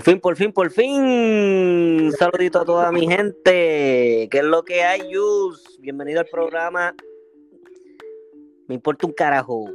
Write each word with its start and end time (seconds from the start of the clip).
Por 0.00 0.04
fin, 0.06 0.20
por 0.20 0.36
fin, 0.36 0.52
por 0.52 0.70
fin. 0.70 1.02
Un 1.02 2.12
saludito 2.18 2.60
a 2.60 2.64
toda 2.64 2.90
mi 2.90 3.06
gente. 3.06 4.28
¿Qué 4.30 4.38
es 4.38 4.44
lo 4.44 4.64
que 4.64 4.82
hay, 4.82 5.12
Yus? 5.12 5.78
Bienvenido 5.78 6.20
al 6.20 6.26
programa. 6.26 6.94
Me 8.66 8.76
importa 8.76 9.06
un 9.06 9.12
carajo. 9.12 9.66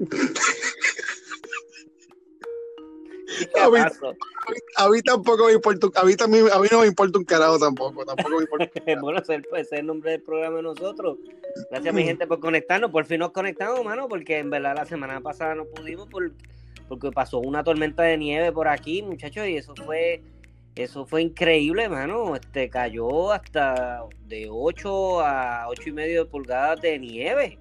A 3.60 3.68
mí, 3.68 3.78
a 4.76 4.88
mí 4.88 5.02
tampoco 5.02 5.46
me 5.46 5.54
importa, 5.54 5.88
a 5.96 6.04
mí, 6.04 6.14
también, 6.14 6.46
a 6.52 6.58
mí 6.60 6.68
no 6.70 6.82
me 6.82 6.86
importa 6.86 7.18
un 7.18 7.24
carajo 7.24 7.58
tampoco, 7.58 8.04
tampoco 8.04 8.30
me 8.36 8.42
importa. 8.42 8.70
bueno, 9.00 9.18
ese 9.18 9.42
es 9.56 9.72
el 9.72 9.86
nombre 9.86 10.12
del 10.12 10.22
programa 10.22 10.58
de 10.58 10.62
nosotros. 10.62 11.18
Gracias 11.68 11.94
mi 11.94 12.04
gente 12.04 12.28
por 12.28 12.38
conectarnos, 12.38 12.92
por 12.92 13.06
fin 13.06 13.18
nos 13.18 13.32
conectamos, 13.32 13.84
mano, 13.84 14.06
porque 14.08 14.38
en 14.38 14.50
verdad 14.50 14.76
la 14.76 14.86
semana 14.86 15.20
pasada 15.20 15.56
no 15.56 15.64
pudimos 15.64 16.06
por, 16.08 16.30
porque 16.88 17.10
pasó 17.10 17.38
una 17.38 17.64
tormenta 17.64 18.02
de 18.02 18.18
nieve 18.18 18.52
por 18.52 18.68
aquí, 18.68 19.02
muchachos, 19.02 19.46
y 19.46 19.56
eso 19.56 19.74
fue 19.74 20.22
eso 20.74 21.06
fue 21.06 21.22
increíble, 21.22 21.88
mano. 21.88 22.34
Este 22.34 22.68
cayó 22.68 23.30
hasta 23.30 24.04
de 24.26 24.48
8 24.50 25.20
a 25.20 25.68
8 25.68 25.82
y 25.86 25.92
medio 25.92 26.28
pulgadas 26.28 26.80
de 26.80 26.98
nieve. 26.98 27.58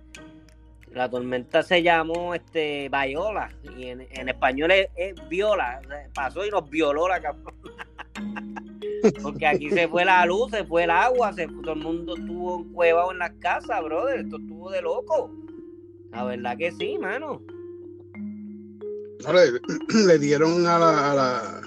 La 0.91 1.09
tormenta 1.09 1.61
se 1.63 1.83
llamó 1.83 2.33
este 2.33 2.89
Bayola 2.89 3.51
y 3.77 3.87
en, 3.87 4.29
español 4.29 4.71
es, 4.71 4.89
viola. 5.29 5.81
Pasó 6.13 6.45
y 6.45 6.49
nos 6.49 6.67
violó 6.69 7.07
la 7.07 7.21
cabrón. 7.21 7.55
Porque 9.21 9.45
aquí 9.45 9.69
se 9.69 9.87
fue 9.87 10.05
la 10.05 10.25
luz, 10.25 10.51
se 10.51 10.63
fue 10.63 10.85
el 10.85 10.91
agua, 10.91 11.33
se, 11.33 11.47
todo 11.47 11.73
el 11.73 11.79
mundo 11.79 12.15
estuvo 12.15 12.61
encuevado 12.61 13.11
en 13.11 13.19
las 13.19 13.31
casas, 13.33 13.83
brother. 13.83 14.21
Esto 14.21 14.37
estuvo 14.37 14.71
de 14.71 14.81
loco. 14.81 15.31
La 16.11 16.23
verdad 16.23 16.57
que 16.57 16.71
sí, 16.71 16.97
mano. 16.97 17.41
Le, 20.07 20.19
dieron 20.19 20.65
a, 20.67 20.77
la, 20.79 21.11
a, 21.11 21.15
la, 21.15 21.61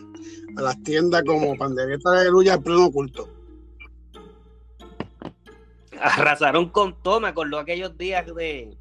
a 0.57 0.62
las 0.62 0.83
tiendas 0.83 1.23
como 1.25 1.57
pandereta 1.57 2.11
de 2.12 2.31
lucha 2.31 2.55
en 2.55 2.62
pleno 2.62 2.91
culto. 2.91 3.29
Arrasaron 6.01 6.69
con 6.69 7.03
todo, 7.03 7.21
me 7.21 7.29
acordó 7.29 7.59
aquellos 7.59 7.97
días 7.97 8.27
de 8.34 8.77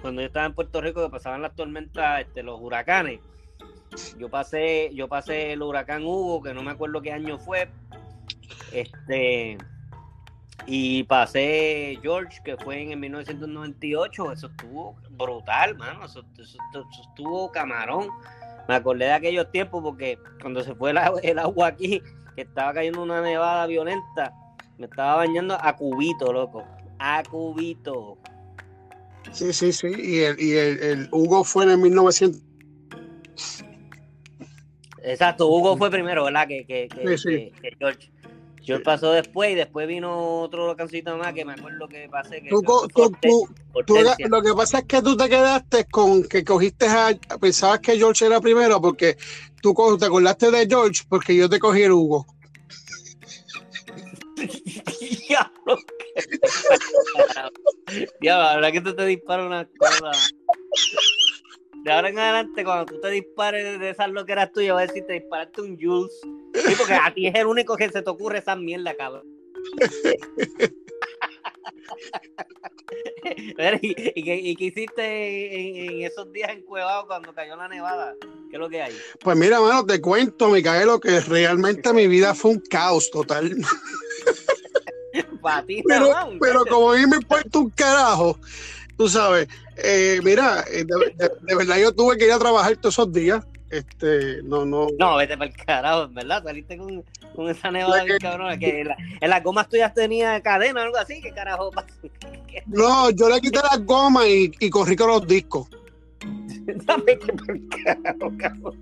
cuando 0.00 0.20
yo 0.20 0.26
estaba 0.26 0.46
en 0.46 0.54
Puerto 0.54 0.80
Rico 0.80 1.02
que 1.02 1.10
pasaban 1.10 1.42
las 1.42 1.54
tormentas, 1.54 2.22
este, 2.22 2.42
los 2.42 2.60
huracanes. 2.60 3.20
Yo 4.18 4.28
pasé, 4.28 4.90
yo 4.94 5.06
pasé 5.08 5.52
el 5.52 5.62
huracán 5.62 6.02
Hugo, 6.04 6.42
que 6.42 6.52
no 6.52 6.62
me 6.62 6.72
acuerdo 6.72 7.00
qué 7.00 7.12
año 7.12 7.38
fue. 7.38 7.68
Este 8.72 9.58
y 10.66 11.02
pasé 11.04 11.98
George, 12.02 12.40
que 12.44 12.56
fue 12.56 12.92
en 12.92 13.00
1998. 13.00 14.32
Eso 14.32 14.46
estuvo 14.46 14.96
brutal, 15.10 15.76
mano. 15.76 16.04
Eso, 16.04 16.24
estuvo 17.00 17.50
camarón. 17.50 18.08
Me 18.68 18.76
acordé 18.76 19.06
de 19.06 19.12
aquellos 19.12 19.50
tiempos 19.50 19.82
porque 19.82 20.18
cuando 20.40 20.62
se 20.62 20.74
fue 20.74 20.92
el, 20.92 20.98
el, 21.22 21.38
agua 21.38 21.68
aquí, 21.68 22.00
que 22.36 22.42
estaba 22.42 22.72
cayendo 22.72 23.02
una 23.02 23.20
nevada 23.20 23.66
violenta, 23.66 24.32
me 24.78 24.86
estaba 24.86 25.16
bañando 25.16 25.58
a 25.60 25.76
cubito, 25.76 26.32
loco. 26.32 26.64
A 26.98 27.22
cubito. 27.28 28.18
Sí, 29.32 29.52
sí, 29.52 29.72
sí. 29.72 29.88
Y 29.88 30.20
el, 30.20 30.40
y 30.40 30.52
el, 30.52 31.08
Hugo 31.10 31.42
fue 31.42 31.64
en 31.64 31.70
el 31.70 31.78
1900. 31.78 32.40
Exacto, 35.04 35.48
Hugo 35.48 35.76
fue 35.76 35.90
primero, 35.90 36.24
¿verdad? 36.24 36.46
Que, 36.46 36.64
que, 36.64 36.88
que, 36.88 37.52
que 37.60 37.76
George. 37.78 38.11
George 38.64 38.84
pasó 38.84 39.12
después 39.12 39.50
y 39.50 39.54
después 39.54 39.88
vino 39.88 40.40
otro 40.40 40.66
locancito 40.66 41.16
más 41.16 41.32
que 41.32 41.44
me 41.44 41.54
acuerdo 41.54 41.88
que 41.88 42.08
pasé. 42.08 42.40
Que 42.42 42.50
tú, 42.50 43.48
lo 44.28 44.42
que 44.42 44.54
pasa 44.54 44.78
es 44.78 44.84
que 44.84 45.02
tú 45.02 45.16
te 45.16 45.28
quedaste 45.28 45.86
con 45.86 46.22
que 46.24 46.44
cogiste 46.44 46.86
a. 46.86 47.12
Pensabas 47.40 47.80
que 47.80 47.96
George 47.96 48.26
era 48.26 48.40
primero 48.40 48.80
porque 48.80 49.16
tú 49.60 49.74
te 49.98 50.06
acordaste 50.06 50.50
de 50.50 50.66
George 50.66 51.02
porque 51.08 51.34
yo 51.34 51.48
te 51.48 51.58
cogí 51.58 51.82
el 51.82 51.92
Hugo. 51.92 52.26
Diablo, 55.28 55.78
Diablo, 58.20 58.44
la 58.44 58.54
verdad 58.56 58.72
que 58.72 58.80
tú 58.80 58.94
te 58.94 59.06
disparas 59.06 59.46
una 59.46 59.66
cosa. 59.78 60.12
De 61.82 61.92
ahora 61.92 62.10
en 62.10 62.18
adelante, 62.18 62.64
cuando 62.64 62.86
tú 62.86 63.00
te 63.00 63.10
dispares 63.10 63.80
de 63.80 63.90
esas 63.90 64.10
loqueras 64.10 64.52
tuyas, 64.52 64.74
voy 64.74 64.84
a 64.84 64.86
decir, 64.86 65.04
te 65.06 65.14
disparaste 65.14 65.62
un 65.62 65.76
Jules. 65.78 66.12
Sí, 66.54 66.74
porque 66.78 66.94
a 66.94 67.12
ti 67.12 67.26
es 67.26 67.34
el 67.34 67.46
único 67.46 67.76
que 67.76 67.90
se 67.90 68.02
te 68.02 68.10
ocurre 68.10 68.38
esa 68.38 68.54
mierda, 68.54 68.94
cabrón. 68.94 69.26
¿Y, 73.80 74.24
qué, 74.24 74.56
hiciste 74.58 75.84
en, 75.84 76.02
esos 76.02 76.32
días 76.32 76.50
encuevados 76.50 77.06
cuando 77.06 77.34
cayó 77.34 77.56
la 77.56 77.68
nevada? 77.68 78.14
¿Qué 78.50 78.56
es 78.56 78.60
lo 78.60 78.68
que 78.68 78.82
hay? 78.82 78.96
Pues 79.20 79.36
mira, 79.36 79.60
mano, 79.60 79.84
te 79.84 80.00
cuento, 80.00 80.48
lo 80.48 81.00
que 81.00 81.20
realmente 81.20 81.92
mi 81.92 82.06
vida 82.06 82.34
fue 82.34 82.52
un 82.52 82.60
caos 82.60 83.10
total. 83.10 83.52
pero, 85.86 86.14
pero 86.40 86.64
como 86.66 86.92
a 86.92 86.96
mí 86.96 87.06
me 87.06 87.16
importa 87.16 87.58
un 87.58 87.70
carajo, 87.70 88.38
tú 88.96 89.08
sabes, 89.08 89.48
eh, 89.76 90.20
mira, 90.22 90.64
eh, 90.70 90.84
de, 90.84 91.54
verdad 91.54 91.78
yo 91.78 91.92
tuve 91.92 92.16
que 92.16 92.26
ir 92.26 92.32
a 92.32 92.38
trabajar 92.38 92.76
todos 92.76 92.94
esos 92.94 93.12
días. 93.12 93.44
Este, 93.70 94.42
no, 94.42 94.66
no. 94.66 94.88
No, 94.98 95.16
vete 95.16 95.36
para 95.38 95.50
el 95.50 95.56
carajo, 95.56 96.08
¿verdad? 96.08 96.44
Saliste 96.44 96.76
con, 96.76 97.02
con 97.34 97.48
esa 97.48 97.70
nevada 97.70 98.04
bien 98.04 98.18
cabrona. 98.18 98.58
Que 98.58 98.82
en, 98.82 99.30
las 99.30 99.42
gomas 99.42 99.68
tuyas 99.68 99.94
tenía 99.94 100.38
cadena 100.42 100.80
o 100.80 100.84
algo 100.84 100.98
así, 100.98 101.20
¿qué 101.20 101.32
carajo? 101.32 101.70
No, 102.66 103.08
yo 103.10 103.30
le 103.30 103.40
quité 103.40 103.60
las 103.62 103.82
gomas 103.86 104.26
y, 104.26 104.52
y 104.60 104.68
corrí 104.68 104.94
con 104.94 105.08
los 105.08 105.26
discos. 105.26 105.68
Dame 106.84 107.18
que 107.18 107.32
por 107.32 107.58
carajo, 107.82 108.32
cabrón. 108.36 108.78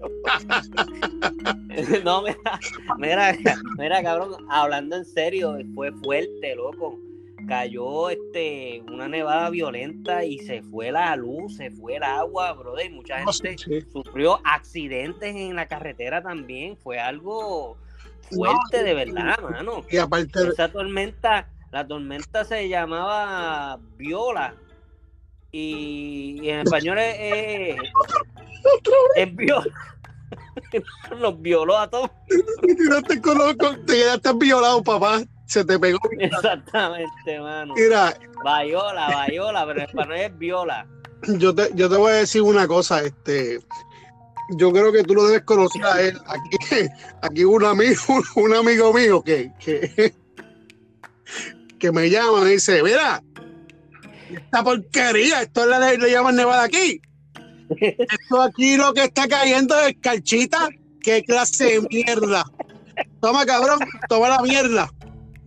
no, 2.05 2.23
mira, 2.23 2.59
mira, 2.99 3.39
mira, 3.79 4.03
cabrón, 4.03 4.45
hablando 4.51 4.97
en 4.97 5.05
serio, 5.05 5.57
fue 5.77 5.93
fuerte, 5.93 6.57
loco 6.57 6.99
cayó 7.51 8.11
este 8.11 8.81
una 8.93 9.09
nevada 9.09 9.51
violenta 9.51 10.25
y 10.25 10.39
se 10.39 10.63
fue 10.63 10.93
la 10.93 11.17
luz, 11.17 11.57
se 11.57 11.73
fue 11.73 11.97
el 11.97 12.05
agua, 12.05 12.53
brother. 12.53 12.89
Mucha 12.93 13.25
gente 13.25 13.57
sufrió 13.93 14.41
accidentes 14.45 15.35
en 15.35 15.57
la 15.57 15.67
carretera 15.67 16.23
también. 16.23 16.77
Fue 16.77 17.01
algo 17.01 17.77
fuerte 18.31 18.85
de 18.85 18.95
verdad, 18.95 19.37
mano. 19.43 19.85
Y 19.91 19.97
aparte 19.97 20.47
esa 20.49 20.71
tormenta, 20.71 21.49
la 21.73 21.85
tormenta 21.85 22.45
se 22.45 22.69
llamaba 22.69 23.81
Viola. 23.97 24.55
Y, 25.51 26.49
en 26.49 26.61
español 26.61 26.99
es, 26.99 27.77
es, 29.17 29.35
Viola. 29.35 29.67
Nos 31.19 31.43
violó 31.43 31.79
a 31.79 31.91
todos. 31.91 32.11
te 33.09 33.21
quedaste 33.21 34.33
violado, 34.35 34.85
papá 34.85 35.25
se 35.51 35.65
te 35.65 35.79
pegó. 35.79 35.99
Exactamente, 36.19 37.41
mano. 37.41 37.75
Mira. 37.75 38.17
Bayola, 38.45 39.09
Bayola, 39.09 39.67
pero 39.67 39.81
en 39.81 39.87
español 39.87 40.17
es 40.17 40.39
viola. 40.39 40.87
Yo 41.27 41.55
te, 41.55 41.71
yo 41.75 41.91
te 41.91 41.97
voy 41.97 42.13
a 42.13 42.15
decir 42.17 42.43
una 42.43 42.67
cosa, 42.67 43.03
este. 43.03 43.61
Yo 44.57 44.73
creo 44.73 44.93
que 44.93 45.03
tú 45.03 45.15
lo 45.15 45.27
debes 45.27 45.43
conocer 45.43 45.85
a 45.85 46.01
él. 46.01 46.19
Aquí, 46.27 46.89
aquí 47.23 47.45
un 47.45 47.65
amigo, 47.65 48.01
un 48.37 48.55
amigo 48.55 48.93
mío 48.93 49.23
que, 49.23 49.53
que, 49.59 50.15
que 51.79 51.93
me 51.93 52.09
llama 52.09 52.49
y 52.49 52.53
dice, 52.53 52.83
mira, 52.83 53.23
esta 54.31 54.63
porquería, 54.63 55.43
esto 55.43 55.67
le, 55.67 55.99
le 55.99 56.11
llaman 56.11 56.37
nevada 56.37 56.65
aquí. 56.65 57.01
Esto 57.81 58.43
aquí 58.43 58.77
lo 58.77 58.95
que 58.95 59.05
está 59.05 59.29
cayendo 59.29 59.79
es 59.81 59.97
calchita. 60.01 60.69
¿Qué 61.03 61.23
clase 61.23 61.65
de 61.65 61.81
mierda? 61.89 62.45
Toma, 63.21 63.47
cabrón, 63.47 63.79
toma 64.09 64.29
la 64.29 64.43
mierda. 64.43 64.91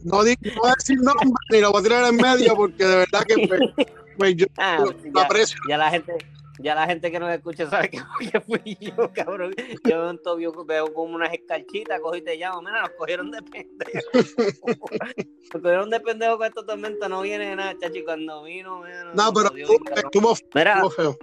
No, 0.04 0.18
voy 0.18 0.36
a 0.70 0.74
decir 0.78 0.98
nombre 1.02 1.28
ni 1.50 1.62
lo 1.62 1.72
voy 1.72 1.80
a 1.80 1.84
tirar 1.84 2.06
en 2.10 2.16
medio 2.18 2.56
porque 2.56 2.86
de 2.86 2.96
verdad 2.98 3.24
que 3.26 3.48
pues, 3.48 3.88
pues 4.18 4.36
yo 4.36 4.46
ah, 4.58 4.86
lo 5.14 5.22
aprecio. 5.22 5.58
Ya 5.70 5.78
la 5.78 5.90
gente, 5.90 6.18
ya 6.60 6.76
la 6.76 6.86
gente 6.86 7.12
que 7.12 7.20
nos 7.20 7.32
escucha 7.32 7.70
sabe 7.70 7.90
que, 7.90 8.00
fui 8.42 8.78
yo, 8.80 9.12
cabrón. 9.14 9.54
Yo 9.84 10.10
en 10.10 10.20
veo 10.66 10.94
como 10.94 11.16
unas 11.16 11.34
escarchitas, 11.34 12.00
cojo 12.00 12.16
y 12.16 12.22
te 12.22 12.38
llamo. 12.38 12.62
Mira, 12.62 12.82
nos 12.82 12.92
cogieron 12.92 13.32
de 13.32 13.42
pendejo. 13.42 14.10
nos 15.54 15.62
cogieron 15.62 15.90
de 15.90 16.00
pendejo 16.00 16.38
con 16.38 16.48
esta 16.48 16.66
tormenta, 16.66 17.10
no 17.10 17.22
viene 17.22 17.56
nada, 17.56 17.76
chachi. 17.80 18.04
Cuando 18.04 18.44
vino, 18.44 18.82
mira, 18.82 19.14
no, 19.14 19.34
pero 19.34 19.56
estuvo, 19.56 20.36
mira, 20.54 20.90
feo. 20.90 21.18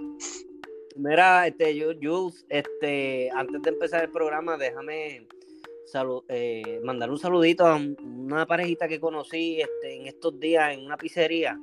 Mira, 0.95 1.47
este, 1.47 1.73
Jules, 2.01 2.45
este, 2.49 3.29
antes 3.33 3.61
de 3.61 3.69
empezar 3.69 4.03
el 4.03 4.11
programa, 4.11 4.57
déjame 4.57 5.27
eh, 6.29 6.79
mandar 6.83 7.11
un 7.11 7.17
saludito 7.17 7.65
a 7.65 7.75
una 7.75 8.45
parejita 8.45 8.87
que 8.87 8.99
conocí 8.99 9.59
este, 9.61 9.95
en 9.95 10.07
estos 10.07 10.39
días 10.39 10.73
en 10.73 10.85
una 10.85 10.97
pizzería. 10.97 11.59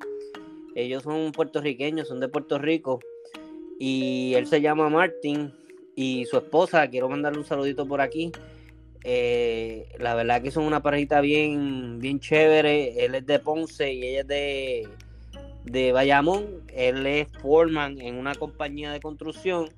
Ellos 0.75 1.03
son 1.03 1.33
puertorriqueños, 1.33 2.09
son 2.09 2.21
de 2.21 2.29
Puerto 2.29 2.59
Rico. 2.59 3.01
Y 3.79 4.35
él 4.35 4.47
se 4.47 4.61
llama 4.61 4.89
Martín 4.89 5.53
y 5.95 6.25
su 6.27 6.37
esposa, 6.37 6.89
quiero 6.89 7.09
mandarle 7.09 7.39
un 7.39 7.45
saludito 7.45 7.87
por 7.87 8.01
aquí. 8.01 8.33
Eh, 9.05 9.89
la 9.99 10.15
verdad 10.15 10.43
que 10.43 10.51
son 10.51 10.65
una 10.65 10.83
parejita 10.83 11.21
bien, 11.21 11.99
bien 11.99 12.21
chévere. 12.21 13.05
Él 13.05 13.15
es 13.15 13.27
de 13.27 13.39
Ponce 13.39 13.93
y 13.93 14.05
ella 14.05 14.21
es 14.21 14.27
de, 14.27 14.89
de 15.65 15.93
Bayamón. 15.93 16.63
Él 16.75 17.07
es 17.07 17.29
foreman 17.41 18.01
en 18.01 18.17
una 18.17 18.35
compañía 18.35 18.93
de 18.93 19.01
construcción 19.01 19.71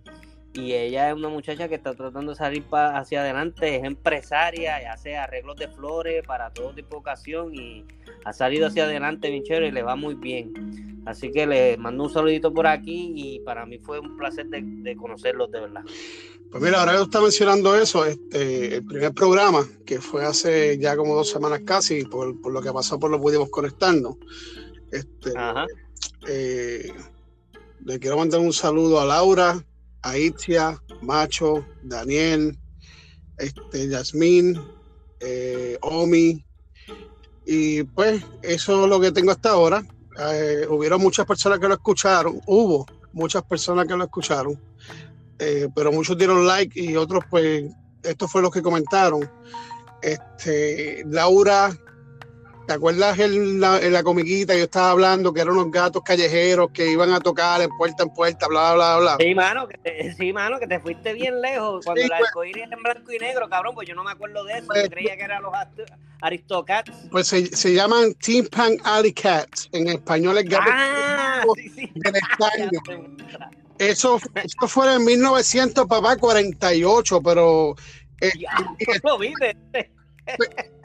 y 0.53 0.73
ella 0.73 1.11
es 1.11 1.15
una 1.15 1.29
muchacha 1.29 1.69
que 1.69 1.77
está 1.77 1.95
tratando 1.95 2.33
de 2.33 2.37
salir 2.37 2.65
hacia 2.73 3.21
adelante, 3.21 3.77
es 3.77 3.85
empresaria 3.85 4.83
y 4.83 4.85
hace 4.87 5.17
arreglos 5.17 5.57
de 5.57 5.69
flores 5.69 6.25
para 6.27 6.53
todo 6.53 6.75
tipo 6.75 6.97
de 6.97 6.97
ocasión 6.97 7.55
y 7.55 7.85
ha 8.25 8.33
salido 8.33 8.67
hacia 8.67 8.85
adelante 8.85 9.31
bien 9.31 9.45
chévere 9.45 9.69
y 9.69 9.71
le 9.71 9.83
va 9.83 9.95
muy 9.95 10.15
bien. 10.15 11.03
Así 11.07 11.31
que 11.31 11.47
le 11.47 11.77
mando 11.77 12.05
un 12.05 12.13
saludito 12.13 12.53
por 12.53 12.67
aquí 12.67 13.13
y 13.15 13.41
para 13.41 13.65
mí 13.65 13.79
fue 13.79 14.01
un 14.01 14.17
placer 14.17 14.47
de, 14.49 14.97
conocerlos 14.97 15.51
de 15.53 15.61
verdad. 15.61 15.83
Pues 16.51 16.63
mira, 16.63 16.81
ahora 16.81 16.93
que 16.93 16.99
tú 16.99 17.05
estás 17.05 17.23
mencionando 17.23 17.77
eso, 17.77 18.05
este, 18.05 18.77
el 18.77 18.85
primer 18.85 19.15
programa, 19.15 19.65
que 19.87 20.01
fue 20.01 20.25
hace 20.25 20.79
ya 20.79 20.97
como 20.97 21.15
dos 21.15 21.31
semanas 21.31 21.61
casi, 21.65 22.05
por, 22.05 22.35
lo 22.51 22.61
que 22.61 22.73
pasó, 22.73 22.99
por 22.99 23.11
lo 23.11 23.21
pudimos 23.21 23.51
conectarnos. 23.51 24.17
Este, 24.91 25.33
eh, 26.29 26.93
le 27.85 27.99
quiero 28.01 28.17
mandar 28.17 28.41
un 28.41 28.53
saludo 28.53 29.01
a 29.01 29.07
Laura, 29.07 29.65
a 30.03 30.17
Itzia, 30.17 30.81
Macho, 31.03 31.67
Daniel, 31.83 32.59
este, 33.39 33.89
Yasmín, 33.89 34.61
eh, 35.21 35.79
Omi. 35.83 36.45
Y 37.47 37.83
pues 37.85 38.23
eso 38.43 38.85
es 38.85 38.91
lo 38.91 39.01
que 39.01 39.13
tengo 39.13 39.31
hasta 39.31 39.51
ahora. 39.51 39.85
Eh, 40.19 40.67
hubieron 40.69 41.01
muchas 41.01 41.27
personas 41.27 41.59
que 41.59 41.69
lo 41.69 41.75
escucharon, 41.75 42.41
hubo 42.47 42.87
muchas 43.13 43.43
personas 43.43 43.87
que 43.87 43.97
lo 43.97 44.05
escucharon, 44.05 44.61
eh, 45.39 45.69
pero 45.75 45.93
muchos 45.93 46.17
dieron 46.19 46.47
like 46.47 46.79
y 46.79 46.97
otros 46.97 47.25
pues, 47.31 47.65
esto 48.03 48.29
fue 48.29 48.43
lo 48.43 48.51
que 48.51 48.63
comentaron. 48.63 49.29
Este, 50.03 51.03
Laura 51.07 51.77
¿Te 52.71 52.75
acuerdas 52.75 53.19
en 53.19 53.59
la, 53.59 53.81
en 53.81 53.93
la 53.93 54.05
comiquita 54.05 54.55
yo 54.55 54.63
estaba 54.63 54.93
hablando 54.93 55.33
que 55.33 55.41
eran 55.41 55.55
unos 55.55 55.73
gatos 55.73 56.05
callejeros 56.05 56.71
que 56.73 56.89
iban 56.89 57.13
a 57.13 57.19
tocar 57.19 57.61
en 57.61 57.69
puerta 57.77 58.05
en 58.05 58.11
puerta, 58.11 58.47
bla, 58.47 58.75
bla, 58.75 58.99
bla? 58.99 59.17
Sí, 59.19 59.35
mano, 59.35 59.67
que 59.67 59.77
te, 59.79 60.15
sí, 60.15 60.33
mano, 60.33 60.61
que 60.61 60.69
te 60.69 60.79
fuiste 60.79 61.13
bien 61.13 61.41
lejos. 61.41 61.85
Cuando 61.85 62.07
la 62.07 62.21
pues, 62.33 62.55
era 62.55 62.73
en 62.73 62.81
blanco 62.81 63.13
y 63.13 63.19
negro, 63.19 63.49
cabrón, 63.49 63.75
pues 63.75 63.89
yo 63.89 63.97
no 63.97 64.05
me 64.05 64.13
acuerdo 64.13 64.45
de 64.45 64.59
eso. 64.59 64.69
Pues, 64.69 64.85
yo 64.85 64.89
creía 64.89 65.17
que 65.17 65.25
eran 65.25 65.43
los 65.43 65.53
Aristocats. 66.21 66.93
Pues 67.11 67.27
se, 67.27 67.47
se 67.47 67.75
llaman 67.75 68.15
Team 68.15 68.47
Pan 68.47 68.77
Alley 68.85 69.15
Cats. 69.15 69.69
En 69.73 69.89
español 69.89 70.39
es 70.39 70.45
gatos 70.45 70.73
ah, 70.73 71.43
sí, 71.57 71.71
sí. 71.71 71.93
Eso, 73.79 74.21
eso 74.35 74.69
fue 74.69 74.95
en 74.95 75.05
1900, 75.07 75.87
papá, 75.87 76.17
48, 76.17 77.21
pero... 77.21 77.75
Eh, 78.21 78.31
ya, 78.39 78.77
lo 79.03 79.19
viste. 79.19 79.57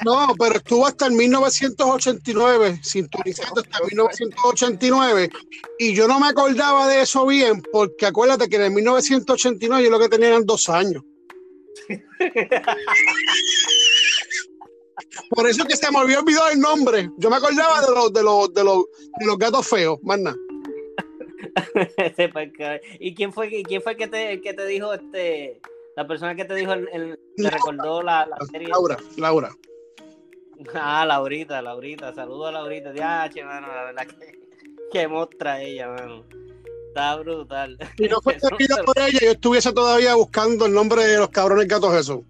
No, 0.04 0.36
pero 0.38 0.56
estuvo 0.56 0.86
hasta 0.86 1.08
el 1.08 1.14
1989, 1.14 2.80
sintonizando 2.84 3.62
hasta 3.62 3.84
1989, 3.86 5.30
y 5.80 5.94
yo 5.94 6.08
no 6.08 6.20
me 6.20 6.28
acordaba 6.28 6.88
de 6.88 7.02
eso 7.02 7.26
bien, 7.26 7.62
porque 7.72 8.06
acuérdate 8.06 8.50
que 8.50 8.58
en 8.58 8.64
el 8.64 8.72
1989 8.72 9.84
yo 9.84 9.90
lo 9.90 10.00
que 10.00 10.10
tenía 10.10 10.28
eran 10.30 10.46
dos 10.46 10.70
años. 10.70 11.04
Por 15.30 15.48
eso 15.48 15.66
que 15.66 15.76
se 15.76 15.92
me 15.92 16.00
olvidó 16.00 16.20
olvidar 16.22 16.52
el 16.52 16.60
nombre. 16.60 17.10
Yo 17.18 17.30
me 17.30 17.38
acordaba 17.38 17.82
de 17.82 17.92
los, 17.94 18.14
de 18.14 18.24
los, 18.24 18.54
de 18.54 18.64
los, 18.64 18.86
de 19.20 19.26
los 19.26 19.38
gatos 19.38 19.68
feos, 19.68 19.98
más 20.04 20.20
nada. 20.20 20.38
¿Y 23.00 23.16
quién 23.16 23.32
fue, 23.32 23.64
quién 23.64 23.82
fue 23.82 23.96
que 23.96 24.08
te, 24.08 24.42
que 24.42 24.54
te 24.54 24.66
dijo 24.66 24.94
este? 24.94 25.62
La 25.96 26.06
persona 26.06 26.36
que 26.36 26.46
te 26.46 26.56
dijo, 26.56 26.74
el, 26.74 27.20
te 27.38 27.50
recordó 27.50 28.02
la, 28.02 28.26
la, 28.26 28.38
serie. 28.52 28.68
Laura, 28.68 28.98
Laura. 29.18 29.50
Ah, 30.74 31.06
Laurita, 31.06 31.62
Laurita. 31.62 32.14
Saludos 32.14 32.50
a 32.50 32.52
Laurita. 32.52 32.94
Ya, 32.94 33.30
che, 33.30 33.44
mano, 33.44 33.68
la 33.68 33.84
verdad 33.86 34.08
que, 34.08 34.40
que 34.92 35.08
mostra 35.08 35.62
ella, 35.62 35.88
mano. 35.88 36.26
Está 36.88 37.16
brutal. 37.16 37.78
Si 37.98 38.08
no 38.08 38.20
fuese 38.24 38.48
por 38.86 39.00
ella, 39.00 39.20
yo 39.22 39.32
estuviese 39.32 39.72
todavía 39.72 40.16
buscando 40.16 40.66
el 40.66 40.74
nombre 40.74 41.04
de 41.06 41.18
los 41.18 41.30
cabrones 41.30 41.68
gatos 41.68 41.94
Jesús. 41.94 42.22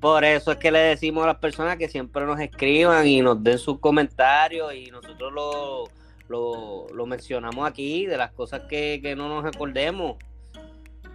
Por 0.00 0.24
eso 0.24 0.52
es 0.52 0.58
que 0.58 0.70
le 0.70 0.78
decimos 0.78 1.24
a 1.24 1.28
las 1.28 1.36
personas 1.36 1.76
que 1.76 1.88
siempre 1.88 2.24
nos 2.24 2.40
escriban 2.40 3.06
y 3.06 3.20
nos 3.20 3.42
den 3.44 3.58
sus 3.58 3.78
comentarios 3.80 4.74
y 4.74 4.90
nosotros 4.90 5.30
lo, 5.32 5.84
lo, 6.28 6.86
lo 6.88 7.06
mencionamos 7.06 7.68
aquí 7.68 8.06
de 8.06 8.16
las 8.16 8.32
cosas 8.32 8.62
que, 8.62 9.00
que 9.02 9.14
no 9.14 9.28
nos 9.28 9.44
acordemos. 9.44 10.16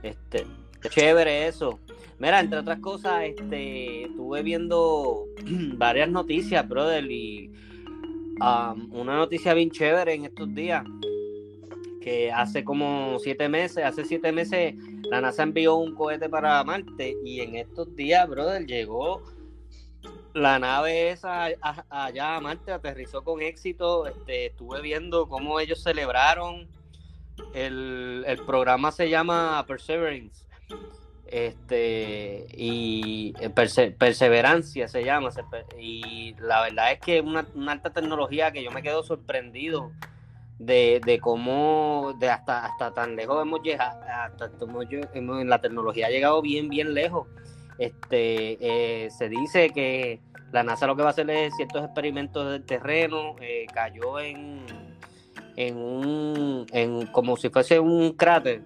Este, 0.04 0.46
Chévere 0.90 1.48
eso. 1.48 1.80
Mira, 2.18 2.40
entre 2.40 2.60
otras 2.60 2.80
cosas, 2.80 3.24
este, 3.24 4.06
estuve 4.06 4.42
viendo 4.42 5.26
varias 5.76 6.10
noticias, 6.10 6.68
brother, 6.68 7.10
y 7.12 7.52
um, 8.40 8.94
una 8.94 9.18
noticia 9.18 9.54
bien 9.54 9.70
chévere 9.70 10.14
en 10.14 10.26
estos 10.26 10.54
días, 10.56 10.86
que 12.02 12.32
hace 12.32 12.64
como 12.64 13.18
siete 13.20 13.50
meses, 13.50 13.84
hace 13.84 14.06
siete 14.06 14.32
meses, 14.32 14.76
la 15.10 15.20
NASA 15.22 15.44
envió 15.44 15.76
un 15.76 15.94
cohete 15.94 16.30
para 16.30 16.64
Marte 16.64 17.18
y 17.24 17.42
en 17.42 17.56
estos 17.56 17.94
días, 17.96 18.30
brother, 18.30 18.66
llegó 18.66 19.24
la 20.34 20.60
nave 20.60 21.12
esa 21.12 21.50
allá 21.90 22.36
a 22.36 22.40
Marte, 22.40 22.72
aterrizó 22.72 23.24
con 23.24 23.42
éxito, 23.42 24.08
este, 24.08 24.48
estuve 24.48 24.82
viendo 24.82 25.28
cómo 25.28 25.60
ellos 25.60 25.84
celebraron, 25.84 26.68
el, 27.54 28.24
el 28.26 28.38
programa 28.46 28.92
se 28.92 29.10
llama 29.10 29.64
Perseverance 29.68 30.45
este 31.28 32.48
y 32.56 33.34
eh, 33.40 33.50
perseverancia 33.50 34.88
se 34.88 35.04
llama 35.04 35.30
y 35.80 36.36
la 36.40 36.62
verdad 36.62 36.92
es 36.92 37.00
que 37.00 37.22
una, 37.22 37.46
una 37.56 37.72
alta 37.74 37.90
tecnología 37.90 38.52
que 38.52 38.64
yo 38.64 38.72
me 38.72 38.84
quedo 38.84 39.04
sorprendido 39.04 39.92
de, 40.60 41.02
de 41.04 41.20
cómo 41.20 42.14
de 42.20 42.30
hasta 42.30 42.66
hasta 42.66 42.94
tan 42.94 43.16
lejos 43.16 43.42
hemos 43.42 43.62
llegado 43.64 44.00
hasta 44.02 44.52
la 45.46 45.62
tecnología 45.62 46.08
ha 46.08 46.10
llegado 46.10 46.42
bien 46.42 46.70
bien 46.70 46.94
lejos. 46.94 47.28
Este 47.78 48.58
eh, 48.62 49.10
se 49.10 49.28
dice 49.28 49.72
que 49.72 50.22
la 50.54 50.64
NASA 50.64 50.88
lo 50.88 50.96
que 50.96 51.02
va 51.02 51.10
a 51.10 51.12
hacer 51.12 51.30
es 51.30 51.54
ciertos 51.56 51.84
experimentos 51.84 52.50
del 52.50 52.64
terreno 52.64 53.36
eh, 53.42 53.66
cayó 53.74 54.20
en 54.20 54.66
en 55.58 55.78
un 55.78 56.66
en 56.72 57.08
como 57.08 57.36
si 57.36 57.50
fuese 57.50 57.80
un 57.80 58.14
cráter 58.14 58.62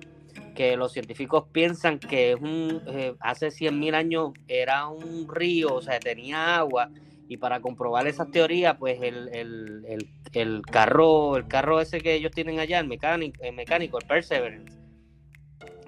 que 0.59 0.75
los 0.75 0.91
científicos 0.91 1.45
piensan 1.53 1.99
que 1.99 2.33
es 2.33 2.35
un, 2.41 2.81
eh, 2.87 3.15
hace 3.21 3.47
100.000 3.47 3.95
años 3.95 4.31
era 4.49 4.87
un 4.87 5.25
río, 5.33 5.75
o 5.75 5.81
sea, 5.81 6.01
tenía 6.01 6.57
agua, 6.57 6.89
y 7.29 7.37
para 7.37 7.61
comprobar 7.61 8.07
esas 8.07 8.29
teorías, 8.29 8.75
pues 8.77 9.01
el, 9.01 9.29
el, 9.33 10.09
el, 10.33 10.61
carro, 10.63 11.37
el 11.37 11.47
carro 11.47 11.79
ese 11.79 12.01
que 12.01 12.13
ellos 12.13 12.33
tienen 12.33 12.59
allá, 12.59 12.77
el 12.79 12.87
mecánico, 12.89 13.41
el, 13.41 13.55
mecánico, 13.55 13.99
el 13.99 14.05
Perseverance, 14.05 14.77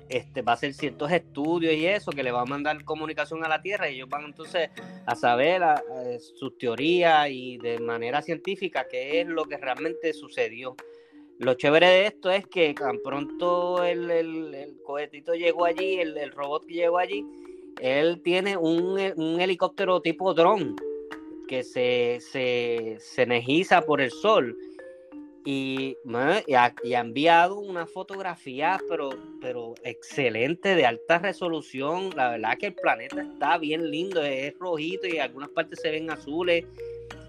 este, 0.07 0.41
va 0.41 0.53
a 0.53 0.55
hacer 0.55 0.73
ciertos 0.73 1.11
estudios 1.11 1.73
y 1.73 1.85
eso, 1.85 2.11
que 2.11 2.23
le 2.23 2.31
va 2.31 2.43
a 2.43 2.45
mandar 2.45 2.81
comunicación 2.85 3.43
a 3.43 3.49
la 3.49 3.61
Tierra, 3.61 3.89
y 3.89 3.95
ellos 3.95 4.07
van 4.07 4.23
entonces 4.23 4.69
a 5.05 5.15
saber 5.15 5.61
sus 6.39 6.57
teorías 6.57 7.27
y 7.29 7.57
de 7.57 7.77
manera 7.79 8.21
científica 8.21 8.87
qué 8.89 9.19
es 9.19 9.27
lo 9.27 9.43
que 9.43 9.57
realmente 9.57 10.13
sucedió. 10.13 10.77
Lo 11.41 11.55
chévere 11.55 11.87
de 11.87 12.05
esto 12.05 12.29
es 12.29 12.45
que 12.45 12.75
tan 12.75 12.99
pronto 12.99 13.83
el, 13.83 14.11
el, 14.11 14.77
cohetito 14.85 15.33
llegó 15.33 15.65
allí, 15.65 15.95
el, 15.95 16.31
robot 16.31 16.67
que 16.67 16.75
llegó 16.75 16.99
allí, 16.99 17.25
él 17.81 18.21
tiene 18.23 18.57
un, 18.57 18.99
helicóptero 18.99 20.03
tipo 20.03 20.35
dron 20.35 20.75
que 21.47 21.63
se, 21.63 22.19
se, 22.21 22.99
energiza 23.23 23.81
por 23.81 24.01
el 24.01 24.11
sol 24.11 24.55
y, 25.43 25.97
ha, 26.53 26.75
enviado 26.83 27.57
una 27.57 27.87
fotografía 27.87 28.79
pero, 28.87 29.09
pero 29.41 29.73
excelente 29.83 30.75
de 30.75 30.85
alta 30.85 31.17
resolución. 31.17 32.11
La 32.15 32.29
verdad 32.29 32.57
que 32.59 32.67
el 32.67 32.75
planeta 32.75 33.19
está 33.19 33.57
bien 33.57 33.89
lindo, 33.89 34.21
es 34.21 34.53
rojito 34.59 35.07
y 35.07 35.17
algunas 35.17 35.49
partes 35.49 35.79
se 35.81 35.89
ven 35.89 36.11
azules 36.11 36.65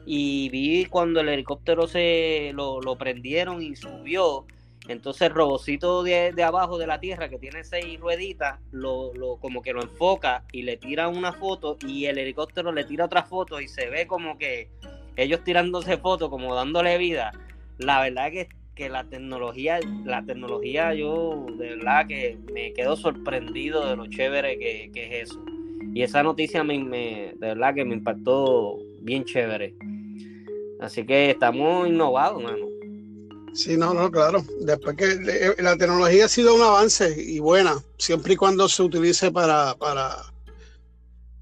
y 0.07 0.49
vi 0.51 0.87
cuando 0.87 1.21
el 1.21 1.29
helicóptero 1.29 1.87
se 1.87 2.53
lo, 2.55 2.81
prendieron 2.97 3.63
y 3.63 3.77
subió. 3.77 4.45
Entonces 4.89 5.29
el 5.29 5.35
robocito 5.35 6.03
de, 6.03 6.35
abajo 6.43 6.77
de 6.77 6.89
la 6.89 6.99
tierra 6.99 7.29
que 7.29 7.39
tiene 7.39 7.63
seis 7.63 8.01
rueditas, 8.01 8.59
lo, 8.73 9.15
lo, 9.15 9.37
como 9.37 9.63
que 9.63 9.73
lo 9.73 9.83
enfoca 9.83 10.45
y 10.51 10.63
le 10.63 10.77
tira 10.77 11.09
una 11.09 11.33
foto 11.33 11.77
y 11.87 12.07
el 12.07 12.19
helicóptero 12.19 12.73
le 12.73 12.85
tira 12.85 13.05
otra 13.05 13.23
foto 13.23 13.61
y 13.61 13.69
se 13.69 13.89
ve 13.89 14.09
como 14.09 14.39
que 14.39 14.69
ellos 15.15 15.45
tirándose 15.45 15.99
fotos, 15.99 16.31
como 16.31 16.55
dándole 16.55 16.99
vida. 16.99 17.33
La 17.79 18.01
verdad 18.01 18.33
que, 18.33 18.49
que 18.75 18.89
la 18.89 19.05
tecnología, 19.05 19.79
la 20.05 20.25
tecnología 20.25 20.95
yo 20.95 21.47
de 21.59 21.77
verdad 21.77 22.07
que 22.09 22.39
me 22.53 22.73
quedo 22.73 22.97
sorprendido 22.97 23.89
de 23.89 23.97
lo 23.97 24.07
chévere 24.09 24.59
que, 24.59 24.91
que 24.93 25.21
es 25.21 25.31
eso. 25.31 25.45
Y 25.95 26.03
esa 26.03 26.23
noticia 26.23 26.65
me, 26.65 26.79
de 26.79 27.35
verdad 27.39 27.75
que 27.75 27.85
me 27.85 27.95
impactó 27.95 28.79
bien 29.03 29.25
chévere. 29.25 29.75
Así 30.81 31.05
que 31.07 31.31
estamos 31.31 31.89
innovados, 31.89 32.43
mano. 32.43 32.67
Sí, 33.55 33.77
no, 33.77 33.93
no, 33.93 34.11
claro. 34.11 34.43
Después 34.61 34.97
que 34.97 35.13
eh, 35.13 35.55
la 35.59 35.77
tecnología 35.77 36.25
ha 36.25 36.29
sido 36.29 36.55
un 36.55 36.63
avance 36.63 37.15
y 37.17 37.39
buena, 37.39 37.77
siempre 37.99 38.35
y 38.35 38.37
cuando 38.37 38.69
se 38.69 38.83
utilice 38.83 39.31
para, 39.31 39.75
para, 39.75 40.17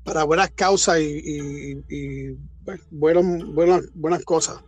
para 0.05 0.25
buenas 0.25 0.51
causas 0.51 0.99
y, 1.01 1.83
y, 1.89 2.37
pues, 2.65 2.81
buenas, 2.91 3.25
buenas 3.95 4.25
cosas. 4.25 4.63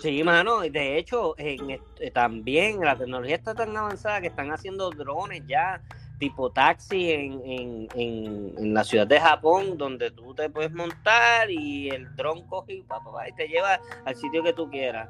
Sí, 0.00 0.22
mano, 0.24 0.60
de 0.60 0.98
hecho, 0.98 1.34
en, 1.38 1.80
también 2.12 2.80
la 2.80 2.96
tecnología 2.96 3.36
está 3.36 3.54
tan 3.54 3.76
avanzada 3.76 4.20
que 4.20 4.28
están 4.28 4.50
haciendo 4.50 4.90
drones 4.90 5.42
ya 5.46 5.82
tipo 6.18 6.50
taxi 6.50 7.12
en, 7.12 7.40
en, 7.44 7.88
en, 7.94 8.74
la 8.74 8.84
ciudad 8.84 9.06
de 9.06 9.20
Japón, 9.20 9.76
donde 9.76 10.10
tú 10.10 10.34
te 10.34 10.48
puedes 10.48 10.72
montar 10.72 11.50
y 11.50 11.88
el 11.90 12.14
dron 12.16 12.46
coge 12.46 12.74
y, 12.74 12.78
y 12.78 13.32
te 13.36 13.48
lleva 13.48 13.80
al 14.04 14.16
sitio 14.16 14.42
que 14.42 14.52
tú 14.52 14.70
quieras. 14.70 15.08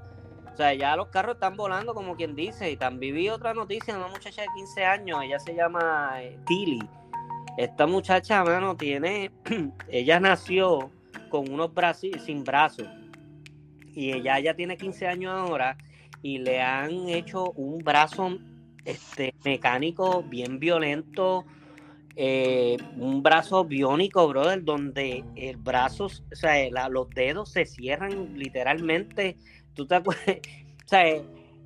O 0.53 0.57
sea, 0.57 0.73
ya 0.73 0.97
los 0.97 1.09
carros 1.09 1.35
están 1.35 1.57
volando, 1.57 1.93
como 1.93 2.17
quien 2.17 2.35
dice. 2.35 2.71
Y 2.71 2.77
también 2.77 3.15
vi 3.15 3.29
otra 3.29 3.53
noticia, 3.53 3.95
una 3.95 4.09
muchacha 4.09 4.43
de 4.43 4.49
15 4.57 4.85
años, 4.85 5.23
ella 5.23 5.39
se 5.39 5.55
llama 5.55 6.23
eh, 6.23 6.39
Tilly. 6.47 6.81
Esta 7.59 7.87
muchacha, 7.87 8.43
mano, 8.43 8.77
tiene, 8.77 9.31
ella 9.89 10.19
nació 10.19 10.91
con 11.29 11.53
unos 11.53 11.73
brazos, 11.75 12.11
sin 12.25 12.43
brazos. 12.43 12.89
Y 13.95 14.13
ella 14.13 14.39
ya 14.41 14.55
tiene 14.55 14.77
15 14.77 15.07
años 15.07 15.33
ahora 15.33 15.77
y 16.23 16.39
le 16.39 16.61
han 16.61 17.09
hecho 17.09 17.51
un 17.53 17.79
brazo 17.79 18.39
este, 18.87 19.35
mecánico 19.45 20.23
bien 20.23 20.59
violento, 20.59 21.45
eh, 22.15 22.79
un 22.97 23.23
brazo 23.23 23.65
biónico, 23.65 24.27
brother, 24.29 24.65
donde 24.65 25.23
el 25.35 25.57
brazo, 25.59 26.07
o 26.07 26.35
sea, 26.37 26.89
los 26.89 27.11
dedos 27.11 27.53
se 27.53 27.67
cierran 27.67 28.39
literalmente. 28.39 29.37
¿Tú 29.75 29.87
te 29.87 29.97
acuerdas? 29.97 30.25
O 30.87 30.89
sea, 30.89 31.05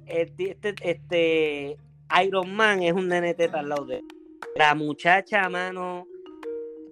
este, 0.06 0.52
este, 0.52 0.74
este 0.80 1.76
Iron 2.24 2.56
Man 2.56 2.82
es 2.82 2.94
un 2.94 3.10
DNT 3.10 3.54
al 3.54 3.68
lado 3.68 3.84
de 3.84 4.02
la 4.56 4.74
muchacha, 4.74 5.46
mano, 5.50 6.06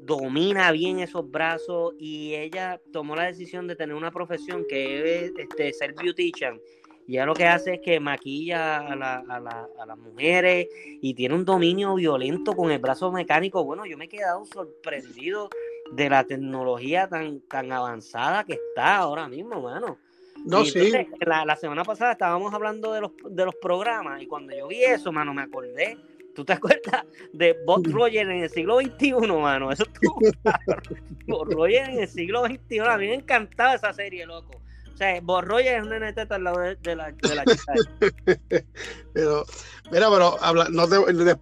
domina 0.03 0.71
bien 0.73 0.99
esos 0.99 1.31
brazos 1.31 1.95
y 1.99 2.35
ella 2.35 2.79
tomó 2.93 3.17
la 3.17 3.25
decisión 3.25 3.67
de 3.67 3.77
tener 3.77 3.95
una 3.95 4.11
profesión 4.11 4.67
que 4.69 5.25
es 5.25 5.33
este, 5.39 5.73
ser 5.73 5.95
beautician 5.95 6.61
y 7.09 7.15
ella 7.15 7.25
lo 7.25 7.33
que 7.33 7.47
hace 7.47 7.75
es 7.75 7.81
que 7.81 7.99
maquilla 8.01 8.81
a, 8.81 8.95
las 8.95 9.99
mujeres 9.99 10.69
y 11.01 11.15
tiene 11.15 11.35
un 11.35 11.47
dominio 11.47 11.95
violento 11.95 12.53
con 12.53 12.71
el 12.71 12.79
brazo 12.79 13.11
mecánico. 13.11 13.65
Bueno, 13.65 13.87
yo 13.87 13.97
me 13.97 14.05
he 14.05 14.09
quedado 14.09 14.45
sorprendido 14.45 15.49
de 15.91 16.11
la 16.11 16.25
tecnología 16.25 17.09
tan, 17.09 17.41
tan 17.41 17.73
avanzada 17.73 18.45
que 18.45 18.53
está 18.53 18.97
ahora 18.97 19.27
mismo, 19.27 19.63
mano. 19.63 19.97
No, 20.45 20.67
sí. 20.67 20.93
La, 21.21 21.57
semana 21.57 21.83
pasada 21.83 22.13
estábamos 22.13 22.53
hablando 22.53 22.93
de 22.93 23.01
los, 23.01 23.13
de 23.31 23.45
los 23.47 23.55
programas 23.55 24.21
y 24.21 24.27
cuando 24.27 24.55
yo 24.55 24.69
vi 24.69 24.85
eso, 24.85 25.11
mano, 25.11 25.33
me 25.33 25.41
acordé. 25.41 25.97
¿Tú 26.35 26.45
te 26.45 26.53
acuerdas 26.53 27.07
de 27.33 27.57
Bob 27.65 27.87
Roger 27.87 28.29
en 28.29 28.43
el 28.43 28.51
siglo 28.51 28.81
XXI, 28.81 29.15
mano? 29.33 29.73
Eso 29.73 29.85
estuvo 29.85 30.21
Bob 31.27 31.51
Roger 31.53 31.89
en 31.89 32.01
el 32.01 32.09
siglo 32.09 32.45
XXI. 32.45 32.81
A 32.81 32.99
mí 32.99 33.09
me 33.09 33.15
encantaba 33.15 33.73
esa 33.73 33.95
serie, 33.95 34.27
loco. 34.27 34.61
O 34.99 35.01
sea, 35.01 35.21
Borroya 35.21 35.77
es 35.77 35.87
una 35.87 36.01
neta 36.01 36.27
al 36.29 36.43
lado 36.43 36.59
de, 36.59 36.97
la, 36.97 37.13
de 37.13 37.35
la 37.37 37.45
pero, 39.13 39.47
mira, 39.93 40.11
pero 40.11 40.43
habla, 40.43 40.67
no 40.71 40.89
te, 40.89 40.97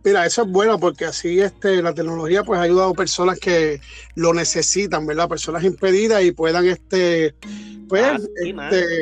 mira, 0.05 0.27
eso 0.27 0.43
es 0.43 0.49
bueno 0.51 0.79
porque 0.79 1.07
así 1.07 1.41
este, 1.41 1.81
la 1.81 1.95
tecnología 1.95 2.45
pues 2.45 2.61
ha 2.61 2.65
ayudado 2.65 2.91
a 2.91 2.95
personas 2.95 3.41
que 3.41 3.81
lo 4.15 4.35
necesitan, 4.35 5.07
¿verdad? 5.07 5.31
Personas 5.31 5.65
impedidas 5.65 6.23
y 6.23 6.33
puedan 6.33 6.67
este, 6.67 7.35
pues, 7.89 8.03
ah, 8.05 8.19
este, 8.45 9.01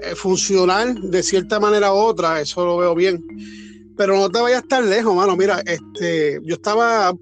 eh, 0.00 0.14
funcionar 0.16 0.94
de 0.94 1.22
cierta 1.22 1.60
manera 1.60 1.92
u 1.92 1.96
otra, 1.96 2.40
eso 2.40 2.64
lo 2.64 2.78
veo 2.78 2.94
bien. 2.94 3.22
Pero 3.94 4.16
no 4.16 4.30
te 4.30 4.40
vayas 4.40 4.66
tan 4.66 4.88
lejos, 4.88 5.14
mano. 5.14 5.36
Mira, 5.36 5.60
este, 5.66 6.40
yo 6.44 6.54
estaba 6.54 7.12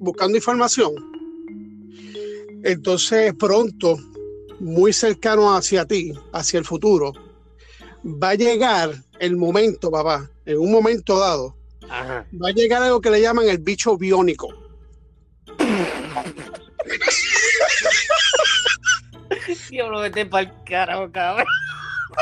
buscando 0.00 0.36
información. 0.36 0.92
Entonces, 2.64 3.32
pronto 3.34 3.96
muy 4.62 4.92
cercano 4.92 5.56
hacia 5.56 5.84
ti, 5.84 6.12
hacia 6.32 6.58
el 6.60 6.64
futuro, 6.64 7.12
va 8.04 8.30
a 8.30 8.34
llegar 8.36 8.94
el 9.18 9.36
momento, 9.36 9.90
papá, 9.90 10.30
en 10.46 10.58
un 10.58 10.70
momento 10.70 11.18
dado, 11.18 11.56
va 11.90 12.48
a 12.48 12.52
llegar 12.52 12.80
algo 12.80 13.00
que 13.00 13.10
le 13.10 13.20
llaman 13.20 13.48
el 13.48 13.58
bicho 13.58 13.98
biónico. 13.98 14.48
Yo 19.72 19.90
lo 19.90 20.00
vete 20.00 20.26
para 20.26 20.48
el 20.48 20.52
carajo, 20.64 21.10
cabrón. 21.10 21.46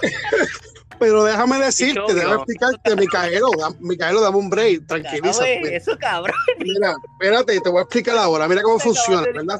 Pero 1.00 1.24
déjame 1.24 1.58
decirte, 1.58 2.14
déjame 2.14 2.34
explicarte, 2.36 2.94
Micaelo, 2.94 3.48
Micaelo, 3.80 4.20
dame 4.20 4.36
un 4.36 4.50
break, 4.50 4.86
tranquilízate. 4.86 5.76
Eso, 5.76 5.96
cabrón. 5.98 6.36
Mira, 6.58 6.94
espérate, 7.12 7.58
te 7.58 7.68
voy 7.70 7.78
a 7.78 7.82
explicar 7.82 8.18
ahora, 8.18 8.46
mira 8.46 8.62
cómo 8.62 8.78
funciona, 8.78 9.22
¿verdad? 9.22 9.58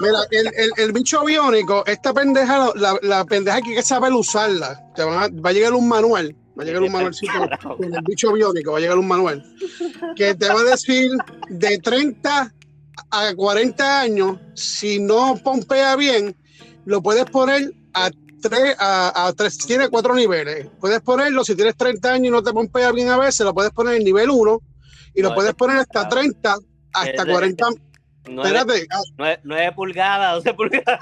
Mira, 0.00 0.18
el, 0.30 0.46
el, 0.46 0.70
el, 0.78 0.92
bicho 0.92 1.22
biónico, 1.24 1.84
esta 1.86 2.14
pendeja, 2.14 2.72
la, 2.74 2.98
la 3.02 3.24
pendeja 3.26 3.60
que 3.60 3.70
hay 3.70 3.76
que 3.76 3.82
saber 3.82 4.12
usarla. 4.12 4.82
Te 4.96 5.04
va 5.04 5.24
a 5.24 5.52
llegar 5.52 5.74
un 5.74 5.86
manual, 5.86 6.34
va 6.58 6.62
a 6.62 6.66
llegar 6.66 6.82
un 6.82 6.92
manualcito 6.92 7.32
con 7.76 7.94
el 7.94 8.02
bicho 8.06 8.32
biónico, 8.32 8.72
va 8.72 8.78
a 8.78 8.80
llegar 8.80 8.98
un 8.98 9.08
manual 9.08 9.44
que 10.16 10.34
te 10.34 10.48
va 10.48 10.60
a 10.60 10.64
decir 10.64 11.10
de 11.48 11.78
30 11.78 12.54
a 13.10 13.34
40 13.34 14.00
años, 14.00 14.38
si 14.54 14.98
no 14.98 15.36
pompea 15.42 15.96
bien, 15.96 16.34
lo 16.84 17.02
puedes 17.02 17.24
poner 17.26 17.72
a 17.92 18.10
tres 18.48 18.76
a, 18.78 19.26
a 19.26 19.32
tres, 19.32 19.58
tiene 19.58 19.88
cuatro 19.88 20.14
niveles. 20.14 20.68
Puedes 20.80 21.00
ponerlo, 21.00 21.44
si 21.44 21.54
tienes 21.54 21.76
30 21.76 22.12
años 22.12 22.26
y 22.28 22.30
no 22.30 22.42
te 22.42 22.52
pompea 22.52 22.92
bien 22.92 23.08
a 23.08 23.18
veces, 23.18 23.40
lo 23.40 23.54
puedes 23.54 23.72
poner 23.72 23.96
en 23.96 24.04
nivel 24.04 24.30
1 24.30 24.60
y 25.14 25.22
lo 25.22 25.34
puedes 25.34 25.54
poner 25.54 25.78
hasta 25.78 26.08
30, 26.08 26.56
hasta 26.92 27.26
40. 27.26 27.68
Espérate. 28.24 28.86
9 29.42 29.72
pulgadas, 29.76 30.44
12 30.44 30.54
pulgadas. 30.54 31.00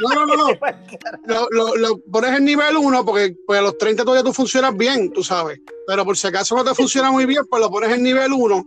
No, 0.00 0.26
no, 0.26 0.36
no. 0.36 0.48
lo, 1.26 1.48
lo, 1.50 1.76
lo, 1.76 1.98
pones 2.10 2.36
en 2.36 2.44
nivel 2.44 2.76
1 2.76 3.04
porque 3.04 3.36
pues, 3.46 3.58
a 3.58 3.62
los 3.62 3.78
30 3.78 4.04
todavía 4.04 4.24
tú 4.24 4.32
funcionas 4.32 4.76
bien, 4.76 5.12
tú 5.12 5.24
sabes. 5.24 5.60
Pero 5.86 6.04
por 6.04 6.16
si 6.16 6.26
acaso 6.26 6.54
no 6.54 6.64
te 6.64 6.74
funciona 6.74 7.10
muy 7.10 7.26
bien, 7.26 7.42
pues 7.48 7.60
lo 7.60 7.70
pones 7.70 7.90
en 7.90 8.02
nivel 8.02 8.32
1 8.32 8.64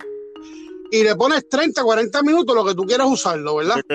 y 0.92 1.04
le 1.04 1.16
pones 1.16 1.48
30, 1.48 1.82
40 1.84 2.22
minutos 2.22 2.56
lo 2.56 2.66
que 2.66 2.76
tú 2.76 2.84
quieras 2.84 3.08
usarlo, 3.10 3.56
¿verdad? 3.56 3.82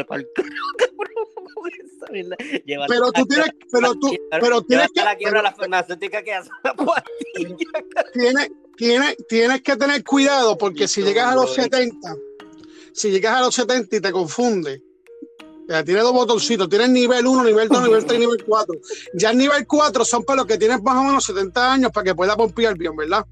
pero 2.88 3.12
tú 3.12 3.26
tienes, 3.26 3.50
pero 3.70 3.94
tú, 3.94 4.16
pero 4.30 4.62
tienes 4.62 4.88
que. 4.94 5.02
La 5.02 5.16
quiebra 5.16 5.42
la 5.42 5.52
farmacéutica 5.52 6.22
que 6.22 6.32
hace 6.32 6.48
la 6.64 6.74
tienes, 8.12 8.50
tienes, 8.76 9.16
tienes 9.28 9.62
que 9.62 9.76
tener 9.76 10.02
cuidado 10.04 10.56
porque 10.56 10.88
si 10.88 11.02
llegas 11.02 11.32
a 11.32 11.34
los 11.34 11.54
70, 11.54 12.16
si 12.92 13.10
llegas 13.10 13.36
a 13.36 13.40
los 13.42 13.54
70 13.54 13.96
y 13.96 14.00
te 14.00 14.12
confunde, 14.12 14.82
tiene 15.84 16.00
dos 16.00 16.12
botoncitos, 16.12 16.68
tiene 16.68 16.88
nivel 16.88 17.26
1, 17.26 17.44
nivel 17.44 17.68
2, 17.68 17.82
nivel 17.82 18.04
3, 18.04 18.20
nivel 18.20 18.44
4. 18.44 18.74
Ya 19.14 19.30
el 19.30 19.38
nivel 19.38 19.66
4 19.66 20.04
son 20.04 20.24
para 20.24 20.38
los 20.38 20.46
que 20.46 20.58
tienes 20.58 20.82
más 20.82 20.96
o 20.96 21.02
menos 21.02 21.24
70 21.24 21.72
años 21.72 21.90
para 21.92 22.04
que 22.04 22.14
pueda 22.14 22.36
pompear 22.36 22.76
bien, 22.76 22.94
¿verdad? 22.94 23.26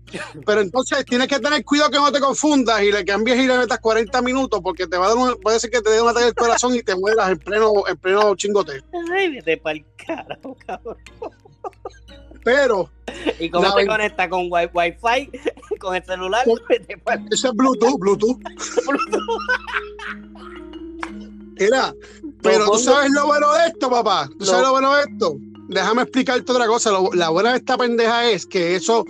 Pero 0.45 0.61
entonces 0.61 1.05
tienes 1.05 1.29
que 1.29 1.39
tener 1.39 1.65
cuidado 1.65 1.91
que 1.91 1.99
no 1.99 2.11
te 2.11 2.21
confundas 2.21 2.83
y 2.83 2.91
le 2.91 3.05
cambies 3.05 3.39
y 3.39 3.47
le 3.47 3.59
metas 3.59 3.79
40 3.79 4.21
minutos 4.23 4.61
porque 4.63 4.87
te 4.87 4.97
va 4.97 5.07
a 5.07 5.09
dar 5.11 5.17
un, 5.17 5.41
puede 5.41 5.61
ser 5.61 5.71
que 5.71 5.81
te 5.81 5.91
dé 5.91 6.03
un 6.03 6.09
ataque 6.09 6.27
del 6.27 6.35
corazón 6.35 6.75
y 6.75 6.83
te 6.83 6.97
mueras 6.97 7.31
en 7.31 7.39
pleno, 7.39 7.73
en 7.87 7.97
pleno 7.97 8.35
chingote. 8.35 8.83
Ay, 9.13 9.31
vete 9.31 9.57
para 9.59 9.77
el 9.77 9.85
carajo, 9.97 10.57
cabrón. 10.67 10.97
Pero. 12.45 12.91
¿Y 13.39 13.49
cómo 13.49 13.75
te 13.75 13.87
conecta 13.87 14.29
con 14.29 14.49
Wi-Fi? 14.51 15.31
¿Con 15.79 15.95
el 15.97 16.05
celular? 16.05 16.45
Eso 17.31 17.49
es 17.49 17.55
Bluetooth, 17.55 17.99
Bluetooth. 17.99 18.39
Bluetooth. 18.87 19.41
Mira, 21.59 21.95
pero 22.45 22.71
tú 22.71 22.79
sabes 22.79 23.11
lo 23.11 23.27
bueno 23.27 23.53
de 23.55 23.67
esto, 23.67 23.91
papá. 23.91 24.29
¿Tú 24.39 24.45
sabes 24.45 24.63
lo 24.63 24.73
bueno 24.73 24.95
de 24.95 25.03
esto? 25.03 25.37
Déjame 25.69 26.03
explicarte 26.03 26.53
otra 26.53 26.67
cosa. 26.67 26.91
la 27.15 27.31
buena 27.31 27.53
de 27.53 27.59
esta 27.59 27.77
pendeja 27.77 28.31
es 28.31 28.47
que 28.47 28.77
eso 28.77 29.05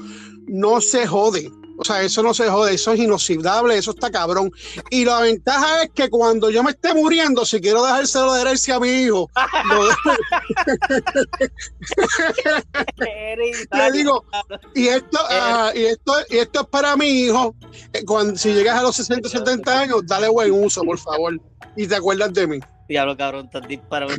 no 0.47 0.81
se 0.81 1.07
jode. 1.07 1.51
O 1.77 1.85
sea, 1.85 2.03
eso 2.03 2.23
no 2.23 2.33
se 2.35 2.49
jode, 2.49 2.75
eso 2.75 2.93
es 2.93 3.01
inoxidable, 3.01 3.77
eso 3.77 3.91
está 3.91 4.09
cabrón. 4.11 4.53
Y 4.91 5.05
la 5.05 5.21
ventaja 5.21 5.83
es 5.83 5.91
que 5.93 6.09
cuando 6.09 6.49
yo 6.51 6.63
me 6.63 6.71
esté 6.71 6.95
muriendo, 6.95 7.45
si 7.45 7.61
quiero 7.61 7.85
dejárselo 7.85 8.33
de 8.35 8.43
herencia 8.43 8.77
a 8.77 8.81
mi 8.81 8.91
hijo, 8.91 9.29
le 12.97 13.93
digo, 13.93 14.25
y 14.75 14.87
esto, 14.87 15.19
ah, 15.29 15.73
y 15.75 15.87
esto, 15.87 16.15
y 16.31 16.37
esto 16.37 16.61
es 16.61 16.67
para 16.69 16.97
mi 16.97 17.09
hijo. 17.09 17.57
Eh, 17.93 18.05
cuando, 18.05 18.37
si 18.37 18.53
llegas 18.53 18.79
a 18.79 18.83
los 18.83 18.95
60, 18.95 19.29
70 19.29 19.81
años, 19.81 20.07
dale 20.07 20.29
buen 20.29 20.53
uso, 20.53 20.83
por 20.83 20.99
favor. 20.99 21.41
Y 21.77 21.89
te 21.89 21.97
acuerdas 21.97 22.33
de 22.33 22.47
mí. 22.47 22.61
Diablo, 22.89 23.17
cabrón, 23.17 23.47
estás 23.47 23.67
disparado 23.67 24.13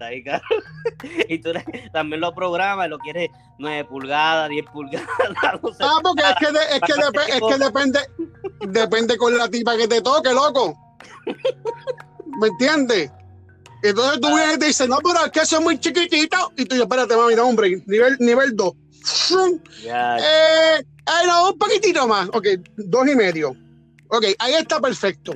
ahí, 0.00 0.22
cabrón. 0.22 0.42
Y 1.28 1.38
tú 1.38 1.52
también 1.92 2.20
lo 2.20 2.34
programas, 2.34 2.88
lo 2.88 2.98
quieres 2.98 3.30
9 3.58 3.84
pulgadas, 3.86 4.48
10 4.48 4.66
pulgadas. 4.66 5.08
ah, 5.80 5.98
porque 6.02 6.22
es 6.22 6.34
que, 6.38 6.46
es 6.46 6.80
que, 6.80 7.32
es 7.32 7.40
que 7.40 7.64
depende, 7.64 8.00
depende 8.68 9.16
con 9.16 9.36
la 9.36 9.48
tipa 9.48 9.76
que 9.76 9.88
te 9.88 10.00
toque, 10.00 10.32
loco. 10.32 10.76
¿Me 12.40 12.48
entiendes? 12.48 13.10
Entonces 13.82 14.20
tú 14.20 14.28
vienes 14.28 14.56
y 14.56 14.58
te 14.58 14.66
dices, 14.66 14.88
no, 14.88 14.98
pero 14.98 15.24
es 15.26 15.32
que 15.32 15.40
eso 15.40 15.58
es 15.58 15.62
muy 15.62 15.78
chiquitito. 15.78 16.52
Y 16.56 16.64
tú 16.64 16.74
dices, 16.74 16.82
espérate, 16.82 17.16
mami, 17.16 17.34
no, 17.34 17.48
hombre, 17.48 17.82
nivel, 17.86 18.16
nivel 18.20 18.54
2. 18.54 18.72
Eh, 19.84 20.84
no, 21.26 21.50
un 21.50 21.58
poquitito 21.58 22.06
más. 22.06 22.28
Ok, 22.28 22.46
dos 22.76 23.08
y 23.08 23.16
medio. 23.16 23.56
Ok, 24.08 24.26
ahí 24.38 24.54
está 24.54 24.80
perfecto. 24.80 25.34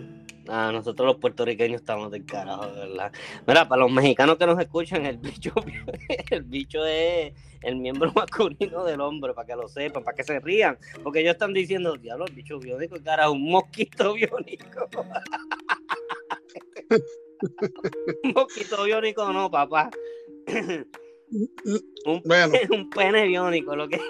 Ah, 0.48 0.70
nosotros 0.72 1.06
los 1.06 1.16
puertorriqueños 1.16 1.80
estamos 1.80 2.10
del 2.10 2.24
carajo, 2.24 2.66
de 2.68 2.80
verdad. 2.88 3.12
Mira, 3.46 3.68
para 3.68 3.82
los 3.82 3.90
mexicanos 3.90 4.36
que 4.36 4.46
nos 4.46 4.58
escuchan, 4.58 5.04
el 5.06 5.18
bicho, 5.18 5.52
el 6.30 6.42
bicho 6.44 6.84
es 6.84 7.32
el 7.62 7.76
miembro 7.76 8.12
masculino 8.14 8.84
del 8.84 9.00
hombre, 9.00 9.34
para 9.34 9.46
que 9.46 9.56
lo 9.56 9.68
sepan, 9.68 10.04
para 10.04 10.16
que 10.16 10.24
se 10.24 10.38
rían. 10.40 10.78
Porque 11.02 11.20
ellos 11.20 11.32
están 11.32 11.52
diciendo, 11.52 11.96
diablo, 11.96 12.26
el 12.26 12.34
bicho 12.34 12.58
biónico, 12.58 12.96
cara, 13.02 13.30
un 13.30 13.50
mosquito 13.50 14.14
biónico. 14.14 14.88
un 18.22 18.32
mosquito 18.32 18.84
biónico 18.84 19.32
no, 19.32 19.50
papá. 19.50 19.90
un, 22.04 22.22
bueno, 22.24 22.54
un 22.70 22.90
pene 22.90 23.26
biónico, 23.26 23.74
lo 23.74 23.88
que. 23.88 24.00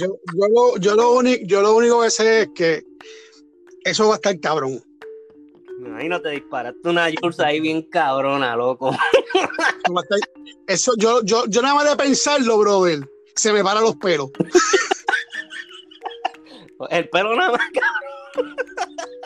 yo, 0.00 0.18
yo, 0.36 0.48
lo, 0.48 0.76
yo, 0.78 0.94
lo 0.96 1.12
único, 1.12 1.44
yo 1.46 1.62
lo 1.62 1.76
único 1.76 2.02
que 2.02 2.10
sé 2.10 2.42
es 2.42 2.48
que 2.54 2.82
eso 3.84 4.08
va 4.08 4.14
a 4.14 4.16
estar 4.16 4.38
cabrón. 4.40 4.82
Ahí 5.96 6.08
no 6.08 6.20
te 6.20 6.30
disparaste 6.30 6.88
una 6.88 7.10
Yursa 7.10 7.46
ahí 7.46 7.60
bien 7.60 7.82
cabrona, 7.82 8.56
loco. 8.56 8.90
Eso, 10.66 10.92
yo, 10.96 11.22
yo, 11.24 11.44
yo 11.46 11.62
nada 11.62 11.74
más 11.74 11.90
de 11.90 11.96
pensarlo, 11.96 12.58
brother, 12.58 13.08
se 13.34 13.52
me 13.52 13.62
paran 13.62 13.84
los 13.84 13.96
pelos. 13.96 14.30
El 16.90 17.08
pelo 17.08 17.34
nada 17.36 17.52
más, 17.52 17.60
cabrón. 17.72 18.56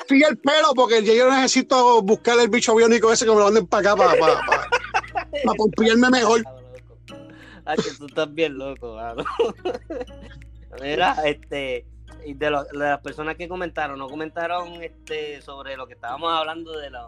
Sí, 0.08 0.22
el 0.22 0.38
pelo, 0.38 0.72
porque 0.74 1.02
yo 1.04 1.30
necesito 1.30 2.02
buscar 2.02 2.38
el 2.38 2.48
bicho 2.48 2.74
biónico 2.74 3.12
ese 3.12 3.24
que 3.24 3.30
me 3.30 3.38
lo 3.38 3.44
manden 3.44 3.66
para 3.66 3.92
acá, 3.92 3.96
para, 3.96 4.18
para, 4.18 4.40
para, 5.44 6.10
mejor. 6.10 6.42
Ay, 7.64 7.76
que 7.76 7.90
tú 7.98 8.06
estás 8.06 8.32
bien 8.32 8.56
loco, 8.56 8.94
mano. 8.94 9.24
Mira, 10.82 11.14
este 11.24 11.86
y 12.28 12.34
de, 12.34 12.50
las 12.50 13.00
personas 13.00 13.36
que 13.36 13.48
comentaron, 13.48 13.98
no 13.98 14.06
comentaron 14.06 14.82
este 14.82 15.40
sobre 15.40 15.76
lo 15.76 15.86
que 15.86 15.94
estábamos 15.94 16.30
hablando 16.30 16.78
de 16.78 16.90
los 16.90 17.04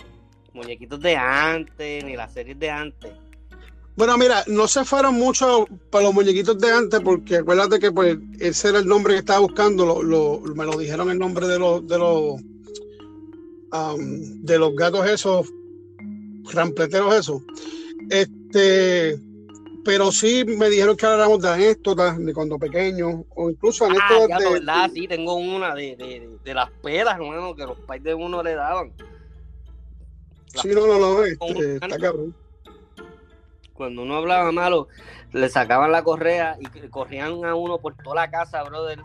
muñequitos 0.55 0.99
de 1.01 1.15
antes, 1.15 2.03
ni 2.05 2.17
las 2.17 2.33
series 2.33 2.59
de 2.59 2.71
antes. 2.71 3.13
Bueno, 3.97 4.17
mira, 4.17 4.43
no 4.47 4.67
se 4.67 4.83
fueron 4.83 5.15
mucho 5.17 5.67
para 5.91 6.05
los 6.05 6.15
muñequitos 6.15 6.59
de 6.59 6.73
antes, 6.73 7.01
porque 7.01 7.37
acuérdate 7.37 7.79
que 7.79 7.93
pues 7.93 8.17
ese 8.39 8.71
era 8.71 8.79
el 8.79 8.87
nombre 8.87 9.13
que 9.13 9.19
estaba 9.19 9.41
buscando, 9.41 10.01
me 10.03 10.65
lo 10.65 10.79
dijeron 10.79 11.11
el 11.11 11.19
nombre 11.19 11.47
de 11.47 11.59
los 11.59 11.87
de 11.87 11.99
los 11.99 12.41
de 14.43 14.59
los 14.59 14.75
gatos 14.75 15.07
esos, 15.07 15.53
rampleteros 16.51 17.15
esos. 17.15 17.43
Este, 18.09 19.21
pero 19.85 20.13
sí 20.13 20.45
me 20.45 20.69
dijeron 20.69 20.97
que 20.97 21.07
habláramos 21.07 21.41
de 21.41 21.49
anécdotas 21.49 22.19
de 22.19 22.35
cuando 22.35 22.59
pequeño, 22.59 23.25
o 23.35 23.51
incluso 23.51 23.87
anécdotas 23.87 24.31
ah, 24.33 24.39
de, 24.39 24.53
verdad, 24.53 24.91
sí, 24.93 25.09
tengo 25.09 25.35
una 25.35 25.75
de, 25.75 25.97
de, 25.97 26.39
de 26.43 26.55
las 26.55 26.71
pedas, 26.83 27.15
hermano, 27.15 27.55
que 27.55 27.67
los 27.67 27.79
pais 27.81 28.03
de 28.03 28.15
uno 28.15 28.43
le 28.43 28.55
daban. 28.55 28.93
sí, 30.55 30.69
no, 30.75 30.87
no, 30.87 30.99
no, 30.99 31.25
este, 31.25 31.75
está 31.75 31.99
cabrón. 31.99 32.35
Cuando 33.75 34.03
uno 34.03 34.17
hablaba 34.17 34.53
malo, 34.53 34.89
le 35.33 35.49
sacaban 35.49 35.91
la 35.91 36.03
correa 36.03 36.59
y 36.61 36.89
corrían 36.89 37.45
a 37.45 37.55
uno 37.55 37.79
por 37.79 37.95
toda 37.95 38.17
la 38.17 38.31
casa, 38.31 38.63
brother. 38.63 39.01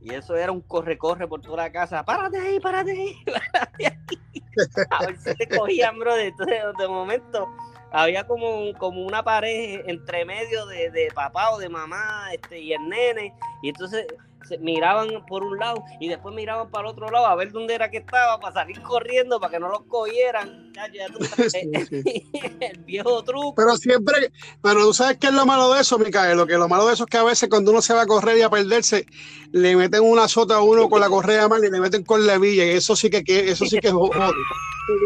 Y 0.00 0.14
eso 0.14 0.36
era 0.36 0.52
un 0.52 0.60
corre-corre 0.60 1.26
por 1.26 1.40
toda 1.40 1.58
la 1.58 1.72
casa. 1.72 2.04
¡Párate 2.04 2.38
ahí, 2.38 2.60
párate 2.60 2.92
ahí! 2.92 3.16
¡Párate 3.52 3.86
ahí! 3.86 4.42
A 4.90 5.06
ver 5.06 5.18
si 5.18 5.34
te 5.34 5.48
cogían, 5.48 5.98
brother. 5.98 6.26
Entonces, 6.26 6.58
de 6.78 6.88
momento, 6.88 7.48
había 7.94 8.26
como, 8.26 8.72
como 8.76 9.02
una 9.02 9.22
pared 9.22 9.82
entre 9.86 10.24
medio 10.24 10.66
de, 10.66 10.90
de, 10.90 11.08
papá 11.14 11.52
o 11.52 11.58
de 11.58 11.68
mamá 11.68 12.28
este, 12.32 12.58
y 12.58 12.72
el 12.72 12.88
nene, 12.88 13.32
y 13.62 13.68
entonces 13.68 14.06
se 14.46 14.58
miraban 14.58 15.24
por 15.26 15.42
un 15.42 15.58
lado 15.58 15.84
y 16.00 16.08
después 16.08 16.34
miraban 16.34 16.70
para 16.70 16.88
el 16.88 16.92
otro 16.92 17.10
lado 17.10 17.26
a 17.26 17.34
ver 17.34 17.52
dónde 17.52 17.74
era 17.74 17.90
que 17.90 17.98
estaba 17.98 18.38
para 18.40 18.54
salir 18.54 18.80
corriendo 18.82 19.40
para 19.40 19.52
que 19.52 19.60
no 19.60 19.68
los 19.68 19.82
cogieran. 19.82 20.72
el 22.60 22.78
viejo 22.84 23.22
truco. 23.22 23.54
Pero 23.56 23.76
siempre, 23.76 24.32
pero 24.60 24.86
tú 24.86 24.92
sabes 24.92 25.18
qué 25.18 25.28
es 25.28 25.32
lo 25.32 25.46
malo 25.46 25.72
de 25.72 25.80
eso, 25.80 25.98
Micael. 25.98 26.36
Lo 26.36 26.46
que 26.46 26.58
lo 26.58 26.68
malo 26.68 26.86
de 26.86 26.94
eso 26.94 27.04
es 27.04 27.10
que 27.10 27.16
a 27.16 27.22
veces 27.22 27.48
cuando 27.48 27.70
uno 27.70 27.80
se 27.80 27.94
va 27.94 28.02
a 28.02 28.06
correr 28.06 28.38
y 28.38 28.42
a 28.42 28.50
perderse, 28.50 29.06
le 29.52 29.76
meten 29.76 30.02
una 30.02 30.26
sota 30.26 30.56
a 30.56 30.62
uno 30.62 30.88
con 30.88 31.00
la 31.00 31.08
correa 31.08 31.48
mal 31.48 31.64
y 31.64 31.70
le 31.70 31.80
meten 31.80 32.02
con 32.04 32.26
la 32.26 32.38
villa, 32.38 32.64
y 32.64 32.70
eso 32.70 32.96
sí 32.96 33.08
que, 33.08 33.22
eso 33.50 33.66
sí 33.66 33.78
que 33.78 33.88
es 33.88 33.92
jodido. 33.92 34.32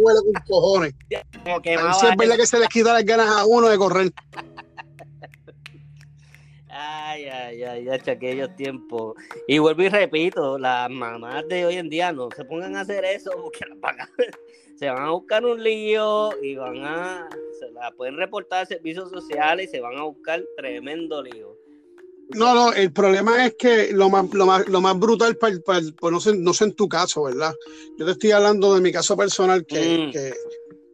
duele 0.00 0.20
con 0.24 0.42
cojones. 0.46 0.94
es 1.10 2.16
verdad 2.16 2.36
que 2.36 2.46
se 2.46 2.58
les 2.58 2.68
quita 2.68 2.94
las 2.94 3.04
ganas 3.04 3.28
a 3.28 3.44
uno 3.44 3.68
de 3.68 3.76
correr. 3.76 4.12
Ay, 6.80 7.24
ay, 7.24 7.62
ay, 7.64 7.84
ya 7.84 8.12
aquellos 8.12 8.54
tiempos. 8.54 9.16
Y 9.48 9.58
vuelvo 9.58 9.82
y 9.82 9.88
repito, 9.88 10.58
las 10.58 10.88
mamás 10.88 11.48
de 11.48 11.66
hoy 11.66 11.74
en 11.74 11.88
día 11.88 12.12
no 12.12 12.28
se 12.30 12.44
pongan 12.44 12.76
a 12.76 12.82
hacer 12.82 13.04
eso 13.04 13.32
porque 13.42 13.66
se 14.76 14.88
van 14.88 15.02
a 15.02 15.10
buscar 15.10 15.44
un 15.44 15.60
lío 15.60 16.30
y 16.40 16.54
van 16.54 16.84
a, 16.84 17.28
se 17.58 17.72
la 17.72 17.90
pueden 17.90 18.16
reportar 18.16 18.62
a 18.62 18.66
servicios 18.66 19.10
sociales 19.10 19.68
y 19.68 19.70
se 19.72 19.80
van 19.80 19.98
a 19.98 20.04
buscar 20.04 20.44
tremendo 20.56 21.20
lío. 21.20 21.56
No, 22.36 22.54
no, 22.54 22.72
el 22.72 22.92
problema 22.92 23.44
es 23.44 23.56
que 23.56 23.92
lo 23.92 24.08
más, 24.08 24.32
lo 24.32 24.46
más, 24.46 24.68
lo 24.68 24.80
más 24.80 24.96
brutal, 24.96 25.36
para, 25.36 25.56
pues 25.58 26.12
no, 26.12 26.20
sé, 26.20 26.36
no 26.36 26.54
sé 26.54 26.64
en 26.64 26.74
tu 26.74 26.88
caso, 26.88 27.24
¿verdad? 27.24 27.54
Yo 27.98 28.04
te 28.04 28.12
estoy 28.12 28.30
hablando 28.30 28.74
de 28.74 28.82
mi 28.82 28.92
caso 28.92 29.16
personal, 29.16 29.66
que, 29.66 30.06
mm. 30.06 30.12
que 30.12 30.34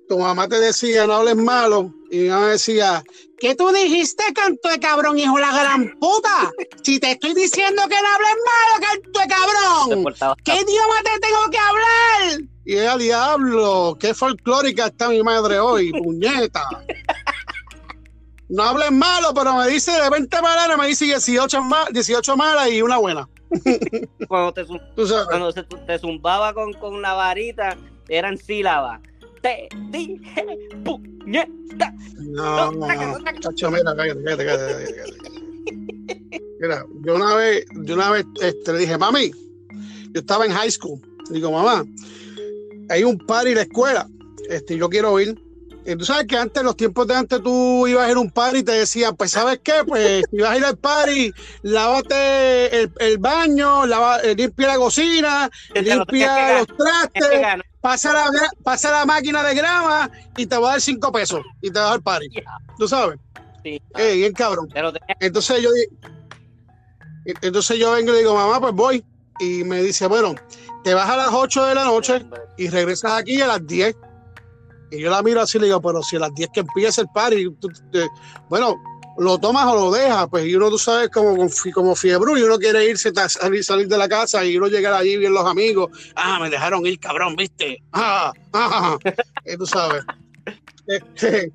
tu 0.09 0.19
mamá 0.19 0.49
te 0.49 0.61
decía, 0.61 1.07
no 1.07 1.15
hables 1.15 1.37
malo, 1.37 1.93
y 2.15 2.29
mamá 2.29 2.51
decía, 2.51 3.03
¿qué 3.41 3.57
tú 3.57 3.73
dijiste, 3.73 4.23
canto 4.33 4.69
de 4.69 4.79
cabrón, 4.79 5.19
hijo 5.19 5.35
de 5.35 5.41
la 5.41 5.53
gran 5.53 5.99
puta? 5.99 6.53
Si 6.83 7.01
te 7.01 7.11
estoy 7.11 7.35
diciendo 7.35 7.83
que 7.89 7.97
no 7.97 8.09
hables 8.15 8.37
malo, 8.47 8.87
canto 8.87 9.21
de 9.21 9.27
cabrón, 9.27 10.37
¿qué 10.45 10.53
idioma 10.53 10.95
te 11.03 11.21
tengo 11.21 11.51
que 11.51 11.59
hablar? 11.59 12.41
Y 12.65 12.75
ella, 12.75 12.97
diablo, 12.97 13.97
qué 13.99 14.15
folclórica 14.15 14.87
está 14.87 15.09
mi 15.09 15.25
madre 15.25 15.59
hoy, 15.59 15.91
puñeta. 16.03 16.63
No 18.49 18.63
hables 18.63 18.93
malo, 18.93 19.35
pero 19.35 19.57
me 19.57 19.67
dice 19.67 19.91
de 19.91 20.09
20 20.09 20.41
malas, 20.41 20.79
me 20.79 20.87
dice 20.87 21.07
18, 21.07 21.63
18 21.91 22.37
malas 22.37 22.71
y 22.71 22.81
una 22.81 22.99
buena. 22.99 23.29
Cuando 24.29 24.53
te, 24.53 24.65
cuando 25.27 25.53
te 25.53 25.99
zumbaba 25.99 26.55
con, 26.55 26.73
con 26.75 27.03
la 27.03 27.15
varita, 27.15 27.77
eran 28.09 28.39
sílabas 28.39 29.01
te 29.45 29.69
dije 29.91 30.43
puñeta. 30.85 31.95
No, 32.19 32.73
no, 32.73 32.87
no. 32.89 33.41
Chacho, 33.41 33.71
mira, 33.71 33.95
cállate, 33.95 34.25
cállate, 34.25 34.45
cállate, 34.47 35.15
Mira, 36.61 36.87
yo 37.05 37.15
una 37.15 37.35
vez, 37.35 37.67
yo 37.85 37.95
una 37.95 38.11
vez 38.11 38.25
este, 38.41 38.73
le 38.73 38.79
dije, 38.79 38.97
mami, 38.97 39.33
yo 40.13 40.21
estaba 40.21 40.47
en 40.47 40.53
high 40.53 40.71
school. 40.71 40.99
Digo, 41.31 41.53
mamá, 41.53 41.85
hay 42.89 43.05
un 43.05 43.19
party 43.19 43.51
en 43.51 43.57
la 43.57 43.63
escuela. 43.63 44.09
Este, 44.49 44.79
yo 44.79 44.89
quiero 44.89 45.21
ir. 45.21 45.39
Y 45.87 45.97
tú 45.97 46.05
sabes 46.05 46.27
que 46.27 46.37
antes, 46.37 46.61
en 46.61 46.67
los 46.67 46.77
tiempos 46.77 47.07
de 47.07 47.15
antes, 47.15 47.43
tú 47.43 47.87
ibas 47.87 48.07
a 48.07 48.11
ir 48.11 48.17
a 48.17 48.21
un 48.21 48.31
party 48.31 48.59
y 48.59 48.63
te 48.63 48.73
decían, 48.73 49.15
pues, 49.17 49.33
¿sabes 49.33 49.61
qué? 49.63 49.85
Pues, 49.87 50.25
si 50.31 50.39
vas 50.39 50.51
a 50.51 50.57
ir 50.57 50.65
al 50.65 50.79
party, 50.79 51.33
lávate 51.63 52.83
el, 52.83 52.93
el 53.01 53.19
baño, 53.19 53.85
lava, 53.85 54.21
eh, 54.21 54.35
limpia 54.35 54.69
la 54.69 54.77
cocina, 54.77 55.51
limpia 55.75 56.59
los 56.61 56.67
trastes, 56.69 57.65
pasa 57.83 58.13
la, 58.15 58.31
pasa 58.63 58.91
la 58.91 59.05
máquina 59.05 59.43
de 59.43 59.55
grama 59.55 60.11
y 60.37 60.47
te 60.47 60.57
va 60.57 60.69
a 60.69 60.71
dar 60.73 60.81
cinco 60.81 61.13
pesos 61.13 61.43
y 61.61 61.71
te 61.71 61.79
va 61.79 61.89
a 61.89 61.91
dar 61.91 62.03
party. 62.03 62.29
¿Tú 62.79 62.89
sabes? 62.89 63.19
Sí. 63.63 63.81
Eh, 63.97 64.15
bien 64.15 64.33
cabrón. 64.33 64.69
Entonces 65.21 65.61
yo, 65.61 65.71
entonces 67.43 67.79
yo 67.79 67.93
vengo 67.93 68.15
y 68.15 68.19
digo, 68.19 68.35
mamá, 68.35 68.59
pues 68.61 68.73
voy. 68.73 69.05
Y 69.39 69.65
me 69.65 69.83
dice, 69.83 70.07
bueno, 70.07 70.35
te 70.83 70.95
vas 70.95 71.11
a 71.11 71.17
las 71.17 71.31
8 71.33 71.67
de 71.67 71.75
la 71.75 71.85
noche 71.85 72.25
y 72.57 72.69
regresas 72.69 73.13
aquí 73.13 73.41
a 73.43 73.49
las 73.49 73.67
10 73.67 73.97
y 74.97 75.01
yo 75.01 75.11
la 75.11 75.23
miro 75.23 75.41
así 75.41 75.59
y 75.59 75.63
le 75.63 75.67
digo, 75.67 75.81
pero 75.81 76.03
si 76.03 76.17
a 76.17 76.21
las 76.21 76.35
10 76.35 76.51
que 76.53 76.61
empieza 76.61 77.01
el 77.03 77.09
party, 77.09 77.49
bueno, 78.49 78.77
lo 79.19 79.39
tomas 79.39 79.67
o 79.67 79.75
lo 79.75 79.91
dejas, 79.93 80.27
pues 80.29 80.47
y 80.47 80.55
uno 80.55 80.71
tú 80.71 80.79
sabes 80.79 81.09
como, 81.11 81.37
como 81.73 81.95
fiebre 81.95 82.41
y 82.41 82.43
uno 82.43 82.59
quiere 82.59 82.89
irse, 82.89 83.13
salir, 83.29 83.65
salir 83.65 83.89
de 83.89 83.99
la 83.99 84.09
casa 84.09 84.45
y 84.45 84.57
uno 84.57 84.67
llegar 84.67 84.95
allí 84.95 85.17
bien 85.17 85.33
los 85.33 85.47
amigos, 85.47 85.91
ah, 86.17 86.39
me 86.41 86.51
dejaron 86.51 86.85
ir, 86.87 86.99
cabrón, 86.99 87.37
viste, 87.37 87.83
ah, 87.93 88.33
ah, 88.53 88.99
y 89.45 89.57
tú 89.57 89.67
sabes. 89.67 90.05
Este, 90.87 91.51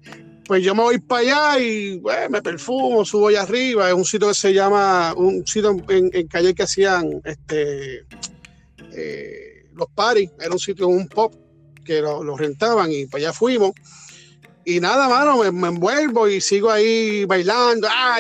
pues 0.47 0.63
yo 0.63 0.73
me 0.73 0.82
voy 0.82 0.97
para 0.97 1.21
allá 1.21 1.60
y 1.63 1.99
pues, 1.99 2.28
me 2.32 2.41
perfumo, 2.41 3.06
subo 3.06 3.28
allá 3.28 3.43
arriba, 3.43 3.88
es 3.88 3.93
un 3.93 4.04
sitio 4.04 4.30
que 4.30 4.34
se 4.34 4.52
llama, 4.52 5.13
un 5.15 5.45
sitio 5.45 5.78
en, 5.88 6.28
calle 6.28 6.56
que 6.56 6.63
hacían 6.63 7.21
este 7.23 8.08
eh, 8.91 9.67
los 9.75 9.88
paris, 9.93 10.32
era 10.39 10.52
un 10.52 10.58
sitio, 10.58 10.88
un 10.88 11.08
pop 11.08 11.36
que 11.89 12.02
lo, 12.02 12.38
rentaban 12.38 12.91
y 12.91 13.08
para 13.08 13.23
allá 13.23 13.34
fuimos. 13.34 13.71
Y 14.63 14.80
nada, 14.80 15.10
mano, 15.10 15.52
me, 15.52 15.67
envuelvo 15.67 16.28
y 16.28 16.39
sigo 16.39 16.69
ahí 16.69 17.25
bailando, 17.25 17.88
ah, 17.89 18.19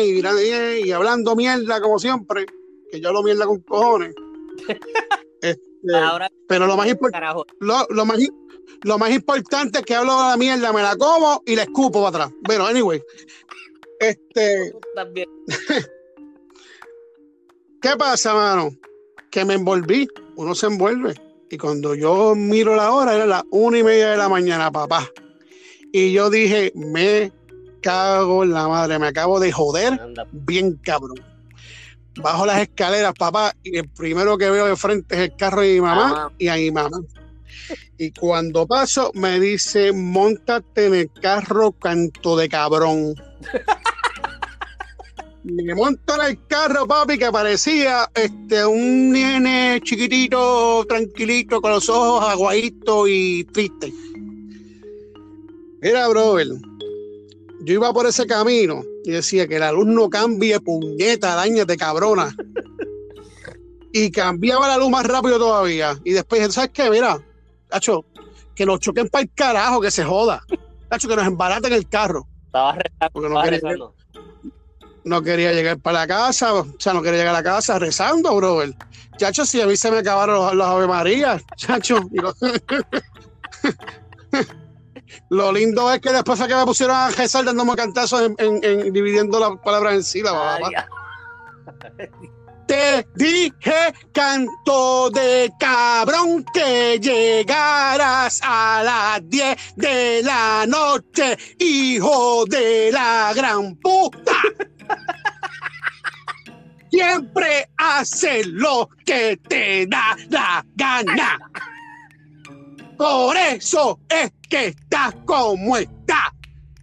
y, 0.00 0.92
hablando 0.92 1.34
mierda 1.34 1.80
como 1.80 1.98
siempre, 1.98 2.46
que 2.88 3.00
yo 3.00 3.12
lo 3.12 3.24
mierda 3.24 3.46
con 3.46 3.60
cojones. 3.60 4.14
Este, 5.44 5.58
pero 6.46 6.68
lo 6.68 6.76
más, 6.76 6.86
lo, 7.58 7.86
lo, 7.90 8.04
más, 8.04 8.18
lo 8.82 8.98
más 8.98 9.10
importante 9.10 9.80
es 9.80 9.84
que 9.84 9.96
hablo 9.96 10.12
de 10.12 10.28
la 10.28 10.36
mierda, 10.36 10.72
me 10.72 10.80
la 10.80 10.94
como 10.94 11.42
y 11.44 11.56
la 11.56 11.64
escupo 11.64 12.00
para 12.00 12.26
atrás. 12.26 12.38
Bueno, 12.42 12.64
anyway. 12.64 13.02
Este. 13.98 14.72
¿Qué 17.82 17.96
pasa, 17.98 18.34
mano? 18.34 18.70
Que 19.32 19.44
me 19.44 19.54
envolví. 19.54 20.06
Uno 20.36 20.54
se 20.54 20.66
envuelve 20.66 21.16
Y 21.52 21.58
cuando 21.58 21.94
yo 21.94 22.34
miro 22.34 22.74
la 22.74 22.92
hora, 22.92 23.14
era 23.14 23.26
las 23.26 23.42
una 23.50 23.78
y 23.78 23.82
media 23.82 24.12
de 24.12 24.16
la 24.16 24.30
mañana, 24.30 24.72
papá. 24.72 25.06
Y 25.92 26.10
yo 26.10 26.30
dije, 26.30 26.72
me 26.74 27.30
cago 27.82 28.42
en 28.42 28.54
la 28.54 28.68
madre, 28.68 28.98
me 28.98 29.08
acabo 29.08 29.38
de 29.38 29.52
joder 29.52 30.00
bien 30.32 30.80
cabrón. 30.82 31.20
Bajo 32.14 32.46
las 32.46 32.62
escaleras, 32.62 33.12
papá, 33.12 33.54
y 33.62 33.76
el 33.76 33.86
primero 33.86 34.38
que 34.38 34.48
veo 34.48 34.64
de 34.64 34.76
frente 34.76 35.14
es 35.14 35.20
el 35.30 35.36
carro 35.36 35.60
de 35.60 35.74
mi 35.74 35.82
mamá 35.82 36.32
y 36.38 36.48
a 36.48 36.54
mi 36.54 36.70
mamá. 36.70 36.98
Y 37.98 38.12
cuando 38.12 38.66
paso, 38.66 39.10
me 39.12 39.38
dice, 39.38 39.92
montate 39.92 40.86
en 40.86 40.94
el 40.94 41.12
carro, 41.12 41.72
canto 41.72 42.34
de 42.34 42.48
cabrón. 42.48 43.14
me 45.44 45.74
monto 45.74 46.14
en 46.14 46.30
el 46.30 46.46
carro, 46.46 46.86
papi, 46.86 47.18
que 47.18 47.30
parecía 47.32 48.08
este, 48.14 48.64
un 48.64 49.10
nene 49.10 49.80
chiquitito, 49.82 50.84
tranquilito, 50.88 51.60
con 51.60 51.72
los 51.72 51.88
ojos 51.88 52.24
aguaditos 52.28 53.08
y 53.08 53.44
triste. 53.44 53.92
Mira, 55.80 56.06
brother, 56.08 56.48
yo 57.64 57.74
iba 57.74 57.92
por 57.92 58.06
ese 58.06 58.26
camino 58.26 58.82
y 59.04 59.10
decía 59.10 59.48
que 59.48 59.58
la 59.58 59.72
luz 59.72 59.86
no 59.86 60.08
cambie, 60.08 60.60
puñeta, 60.60 61.34
dañate, 61.34 61.76
cabrona. 61.76 62.34
y 63.92 64.10
cambiaba 64.10 64.68
la 64.68 64.78
luz 64.78 64.90
más 64.90 65.04
rápido 65.04 65.38
todavía. 65.38 65.98
Y 66.04 66.12
después 66.12 66.54
¿sabes 66.54 66.70
qué? 66.72 66.88
Mira, 66.88 67.20
Tacho, 67.68 68.04
que 68.54 68.64
nos 68.64 68.80
choquen 68.80 69.08
para 69.08 69.22
el 69.22 69.30
carajo, 69.34 69.80
que 69.80 69.90
se 69.90 70.04
joda. 70.04 70.44
Tacho, 70.88 71.08
que 71.08 71.16
nos 71.16 71.26
embaraten 71.26 71.72
el 71.72 71.88
carro. 71.88 72.26
Estaba 72.46 72.74
rezando, 72.74 73.28
no, 73.28 73.42
quería, 73.42 73.60
no 75.04 75.22
quería 75.22 75.52
llegar 75.52 75.78
para 75.78 76.00
la 76.00 76.06
casa, 76.06 76.54
o 76.54 76.66
sea, 76.78 76.92
no 76.92 77.02
quería 77.02 77.20
llegar 77.20 77.34
a 77.34 77.38
la 77.38 77.42
casa 77.42 77.78
rezando, 77.78 78.34
brother. 78.36 78.74
Chacho, 79.16 79.44
si 79.44 79.60
a 79.60 79.66
mí 79.66 79.76
se 79.76 79.90
me 79.90 79.98
acabaron 79.98 80.56
los, 80.56 80.66
Ave 80.66 80.86
María, 80.86 81.40
chacho. 81.56 82.00
Lo 85.28 85.52
lindo 85.52 85.92
es 85.92 86.00
que 86.00 86.12
después 86.12 86.38
de 86.38 86.48
que 86.48 86.54
me 86.54 86.64
pusieron 86.64 86.96
a 86.96 87.10
rezar 87.10 87.44
dándome 87.44 87.74
cantazos 87.74 88.32
en, 88.38 88.92
dividiendo 88.92 89.38
las 89.38 89.58
palabras 89.58 89.94
en 89.94 90.04
sílabas. 90.04 90.60
Te 92.66 93.06
dije, 93.16 93.92
canto 94.12 95.10
de 95.10 95.52
cabrón, 95.58 96.44
que 96.54 96.98
llegarás 97.00 98.40
a 98.42 98.82
las 98.82 99.28
10 99.28 99.56
de 99.76 100.22
la 100.22 100.64
noche, 100.66 101.36
hijo 101.58 102.46
de 102.46 102.90
la 102.92 103.32
gran 103.34 103.76
puta. 103.76 104.32
Siempre 106.90 107.70
hace 107.76 108.44
lo 108.44 108.88
que 109.04 109.38
te 109.48 109.86
da 109.86 110.16
la 110.28 110.64
gana. 110.74 111.38
Por 112.96 113.36
eso 113.36 114.00
es 114.08 114.32
que 114.48 114.66
está 114.66 115.12
como 115.24 115.76
está. 115.76 116.32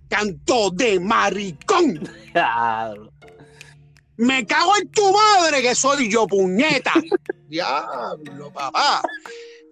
Canto 0.09 0.71
de 0.71 0.99
maricón. 0.99 1.99
Me 4.17 4.45
cago 4.45 4.75
en 4.77 4.89
tu 4.89 5.13
madre 5.13 5.61
que 5.61 5.75
soy 5.75 6.11
yo, 6.11 6.27
puñeta. 6.27 6.93
Diablo, 7.47 8.51
papá. 8.51 9.01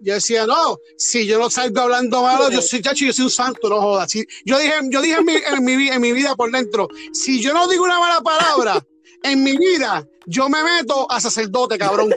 Yo 0.00 0.14
decía, 0.14 0.46
no, 0.46 0.78
si 0.96 1.26
yo 1.26 1.38
no 1.38 1.50
salgo 1.50 1.80
hablando 1.80 2.22
malo, 2.22 2.50
yo 2.50 2.62
soy 2.62 2.80
chacho, 2.80 3.04
yo 3.04 3.12
soy 3.12 3.24
un 3.24 3.30
santo, 3.30 3.68
no 3.68 3.80
jodas. 3.80 4.12
yo 4.44 4.58
dije, 4.58 4.74
yo 4.90 5.02
dije 5.02 5.18
en 5.18 5.24
mi, 5.24 5.34
en, 5.34 5.64
mi, 5.64 5.88
en 5.88 6.00
mi 6.00 6.12
vida 6.12 6.34
por 6.36 6.50
dentro, 6.50 6.88
si 7.12 7.40
yo 7.40 7.52
no 7.52 7.68
digo 7.68 7.84
una 7.84 7.98
mala 7.98 8.20
palabra 8.20 8.84
en 9.22 9.42
mi 9.42 9.56
vida, 9.56 10.06
yo 10.26 10.48
me 10.48 10.62
meto 10.62 11.10
a 11.10 11.20
sacerdote, 11.20 11.78
cabrón. 11.78 12.14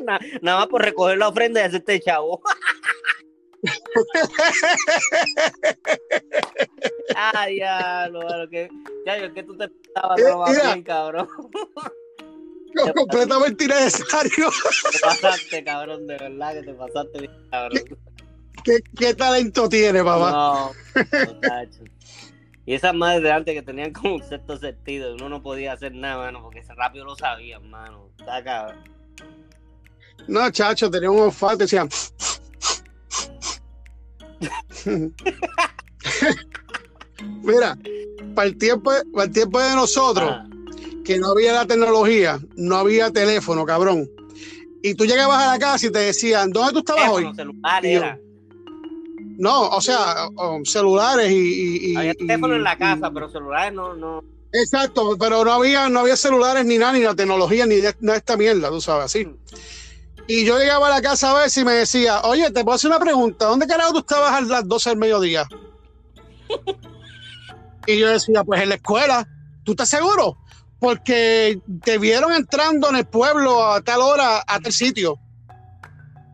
nada, 0.00 0.20
más 0.42 0.66
por 0.66 0.82
recoger 0.82 1.18
la 1.18 1.28
ofrenda 1.28 1.60
y 1.60 1.64
hacerte 1.64 2.00
chavo. 2.00 2.42
Ay, 7.16 7.58
ya, 7.58 8.08
lo, 8.08 8.48
que, 8.48 8.68
ya, 9.04 9.18
yo 9.18 9.34
que 9.34 9.42
tú 9.42 9.56
te 9.56 9.64
estabas 9.64 10.20
eh, 10.20 10.60
bien, 10.62 10.82
cabrón. 10.82 11.28
Completamente 12.94 13.64
innecesario. 13.64 14.50
Te 14.92 14.98
pasaste, 15.00 15.64
cabrón, 15.64 16.06
de 16.06 16.16
verdad 16.16 16.54
que 16.54 16.62
te 16.62 16.74
pasaste 16.74 17.30
cabrón. 17.50 17.82
¿Qué, 18.64 18.82
qué, 18.96 19.14
talento 19.14 19.68
tiene, 19.68 20.02
papá? 20.02 20.30
No, 20.30 20.72
muchacho. 21.34 21.84
Y 22.66 22.74
esas 22.74 22.94
madres 22.94 23.22
de 23.22 23.30
arte 23.30 23.54
que 23.54 23.62
tenían 23.62 23.92
como 23.92 24.16
un 24.16 24.22
sexto 24.22 24.58
sentido, 24.58 25.14
uno 25.14 25.28
no 25.28 25.42
podía 25.42 25.72
hacer 25.72 25.94
nada, 25.94 26.18
mano, 26.18 26.42
porque 26.42 26.62
rápido 26.76 27.06
lo 27.06 27.16
sabían, 27.16 27.68
mano. 27.70 28.10
Está 28.18 28.44
cabrón. 28.44 28.84
No, 30.26 30.50
chacho, 30.50 30.90
tenía 30.90 31.10
un 31.10 31.20
olfato, 31.20 31.58
decían. 31.58 31.88
Mira, 37.42 37.76
para 38.34 38.48
el 38.48 38.58
tiempo, 38.58 38.92
para 39.12 39.24
el 39.24 39.32
tiempo 39.32 39.60
de 39.60 39.74
nosotros, 39.74 40.30
ah. 40.30 40.46
Que 41.04 41.18
no 41.18 41.28
había 41.28 41.52
la 41.52 41.66
tecnología, 41.66 42.40
no 42.56 42.76
había 42.76 43.10
teléfono, 43.10 43.64
cabrón. 43.64 44.08
Y 44.82 44.94
tú 44.94 45.04
llegabas 45.04 45.42
a 45.42 45.52
la 45.52 45.58
casa 45.58 45.86
y 45.86 45.90
te 45.90 45.98
decían, 45.98 46.50
¿dónde 46.50 46.72
tú 46.72 46.78
estabas 46.80 47.08
hoy? 47.10 47.28
no, 49.38 49.68
o 49.68 49.80
sea, 49.80 50.28
celulares 50.64 51.30
y, 51.30 51.96
había 51.96 52.14
teléfono 52.14 52.54
en 52.56 52.64
la 52.64 52.76
casa, 52.76 53.10
pero 53.10 53.30
celulares 53.30 53.72
no, 53.72 53.94
no. 53.94 54.24
Exacto, 54.52 55.16
pero 55.18 55.44
no 55.44 55.52
había, 55.52 55.88
no 55.88 56.00
había 56.00 56.16
celulares 56.16 56.64
ni 56.64 56.78
nada, 56.78 56.92
ni 56.92 57.00
la 57.00 57.14
tecnología, 57.14 57.66
ni 57.66 57.76
de, 57.76 57.94
esta 58.14 58.36
mierda, 58.36 58.68
tú 58.70 58.80
sabes, 58.80 59.06
así. 59.06 59.26
Mm. 59.26 59.36
Y 60.26 60.44
yo 60.44 60.58
llegaba 60.58 60.88
a 60.88 60.90
la 60.90 61.02
casa 61.02 61.30
a 61.30 61.40
ver 61.40 61.50
si 61.50 61.64
me 61.64 61.72
decía, 61.72 62.20
oye, 62.22 62.50
te 62.50 62.64
puedo 62.64 62.76
hacer 62.76 62.90
una 62.90 62.98
pregunta, 62.98 63.46
¿dónde 63.46 63.66
carajo 63.66 63.92
tú 63.92 63.98
estabas 64.00 64.32
a 64.32 64.40
las 64.40 64.66
12 64.66 64.90
del 64.90 64.98
mediodía? 64.98 65.46
y 67.86 67.98
yo 67.98 68.08
decía, 68.08 68.44
pues 68.44 68.62
en 68.62 68.70
la 68.70 68.74
escuela, 68.74 69.26
¿tú 69.64 69.72
estás 69.72 69.88
seguro? 69.88 70.36
Porque 70.80 71.60
te 71.82 71.98
vieron 71.98 72.32
entrando 72.32 72.88
en 72.90 72.96
el 72.96 73.06
pueblo 73.06 73.64
a 73.64 73.80
tal 73.80 74.00
hora, 74.00 74.44
a 74.46 74.60
tal 74.60 74.72
sitio. 74.72 75.18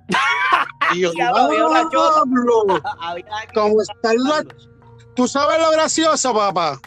y 0.94 1.00
yo, 1.00 1.12
Pablo, 1.14 2.82
¿cómo 3.54 3.82
está 3.82 4.12
la... 4.14 4.44
Tú 5.16 5.28
sabes 5.28 5.60
lo 5.60 5.70
gracioso, 5.70 6.34
papá, 6.34 6.80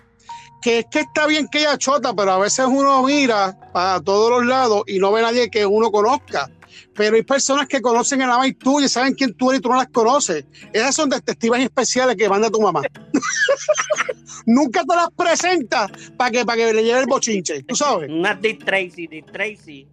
que 0.62 0.80
es 0.80 0.86
que 0.92 1.00
está 1.00 1.26
bien 1.28 1.48
que 1.48 1.60
ella 1.60 1.78
chota, 1.78 2.14
pero 2.14 2.34
a 2.34 2.38
veces 2.40 2.66
uno 2.68 3.04
mira 3.04 3.58
para 3.72 4.02
todos 4.02 4.30
los 4.30 4.46
lados 4.46 4.84
y 4.86 5.00
no 5.00 5.14
ve 5.14 5.22
a 5.22 5.24
nadie 5.24 5.50
que 5.50 5.66
uno 5.66 5.90
conozca 5.92 6.50
pero 6.94 7.16
hay 7.16 7.24
personas 7.24 7.68
que 7.68 7.82
conocen 7.82 8.22
el 8.22 8.30
ama 8.30 8.48
y 8.48 8.54
tú 8.54 8.80
y 8.80 8.90
saben 8.90 9.14
quién 9.14 9.34
tú 9.34 9.50
eres 9.50 9.60
y 9.60 9.62
tú 9.62 9.70
no 9.70 9.76
las 9.76 9.90
conoces. 9.90 10.46
Esas 10.74 10.96
son 10.96 11.10
detectives 11.10 11.62
especiales 11.62 12.16
que 12.16 12.30
manda 12.30 12.50
tu 12.50 12.62
mamá. 12.62 12.82
Nunca 14.46 14.84
te 14.84 14.96
las 14.96 15.10
presenta 15.12 15.88
para 16.18 16.32
que, 16.32 16.46
para 16.46 16.58
que 16.58 16.74
le 16.74 16.84
lleve 16.84 17.02
el 17.02 17.08
bochinche, 17.08 17.64
tú 17.64 17.76
sabes. 17.76 18.10
Una 18.10 18.34
Dick 18.34 18.64
Tracy, 18.64 19.08
Dick 19.08 19.32
Tracy. 19.32 19.88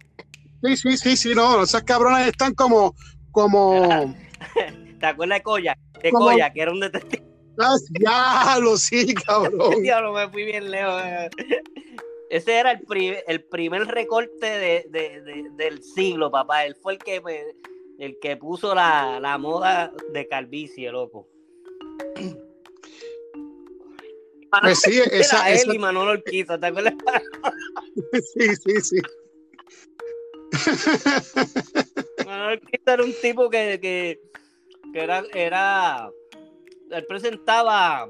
Sí, 0.63 0.77
sí, 0.77 0.97
sí, 0.97 1.17
sí, 1.17 1.35
no, 1.35 1.63
esas 1.63 1.83
cabronas 1.83 2.27
están 2.27 2.53
como, 2.53 2.95
como. 3.31 4.15
¿Te 4.99 5.05
acuerdas 5.05 5.39
de 5.39 5.43
Coya? 5.43 5.77
De 6.01 6.11
Coya, 6.11 6.51
que 6.51 6.61
era 6.61 6.71
un 6.71 6.79
detective. 6.79 7.25
Ah, 8.07 8.59
lo 8.61 8.77
sí, 8.77 9.13
cabrón. 9.13 9.75
Diablo, 9.81 10.13
me 10.13 10.29
fui 10.29 10.45
bien 10.45 10.69
lejos. 10.71 11.01
Ese 12.29 12.53
era 12.59 12.71
el, 12.71 12.83
el 13.27 13.43
primer 13.43 13.85
recorte 13.85 14.45
de, 14.45 15.47
del 15.51 15.83
siglo, 15.83 16.31
papá. 16.31 16.65
Él 16.65 16.75
fue 16.75 16.93
el 16.93 16.99
que, 16.99 17.21
el 17.99 18.19
que 18.19 18.37
puso 18.37 18.73
la, 18.73 19.37
moda 19.39 19.93
de 20.11 20.27
calvicie, 20.27 20.91
loco. 20.91 21.27
Pues 24.61 24.79
sí, 24.79 25.01
esa, 25.11 25.49
él 25.51 25.75
y 25.75 25.77
Manolo 25.77 26.11
Orquiza, 26.11 26.57
¿te 26.57 26.67
acuerdas? 26.67 26.93
sí, 28.33 28.55
sí, 28.55 28.81
sí. 28.81 28.97
Manolo 32.25 32.53
Orquiza 32.53 32.93
era 32.93 33.03
un 33.03 33.13
tipo 33.21 33.49
que, 33.49 33.79
que, 33.81 34.21
que 34.93 34.99
era, 34.99 35.23
era. 35.33 36.09
Él 36.89 37.05
presentaba 37.05 38.07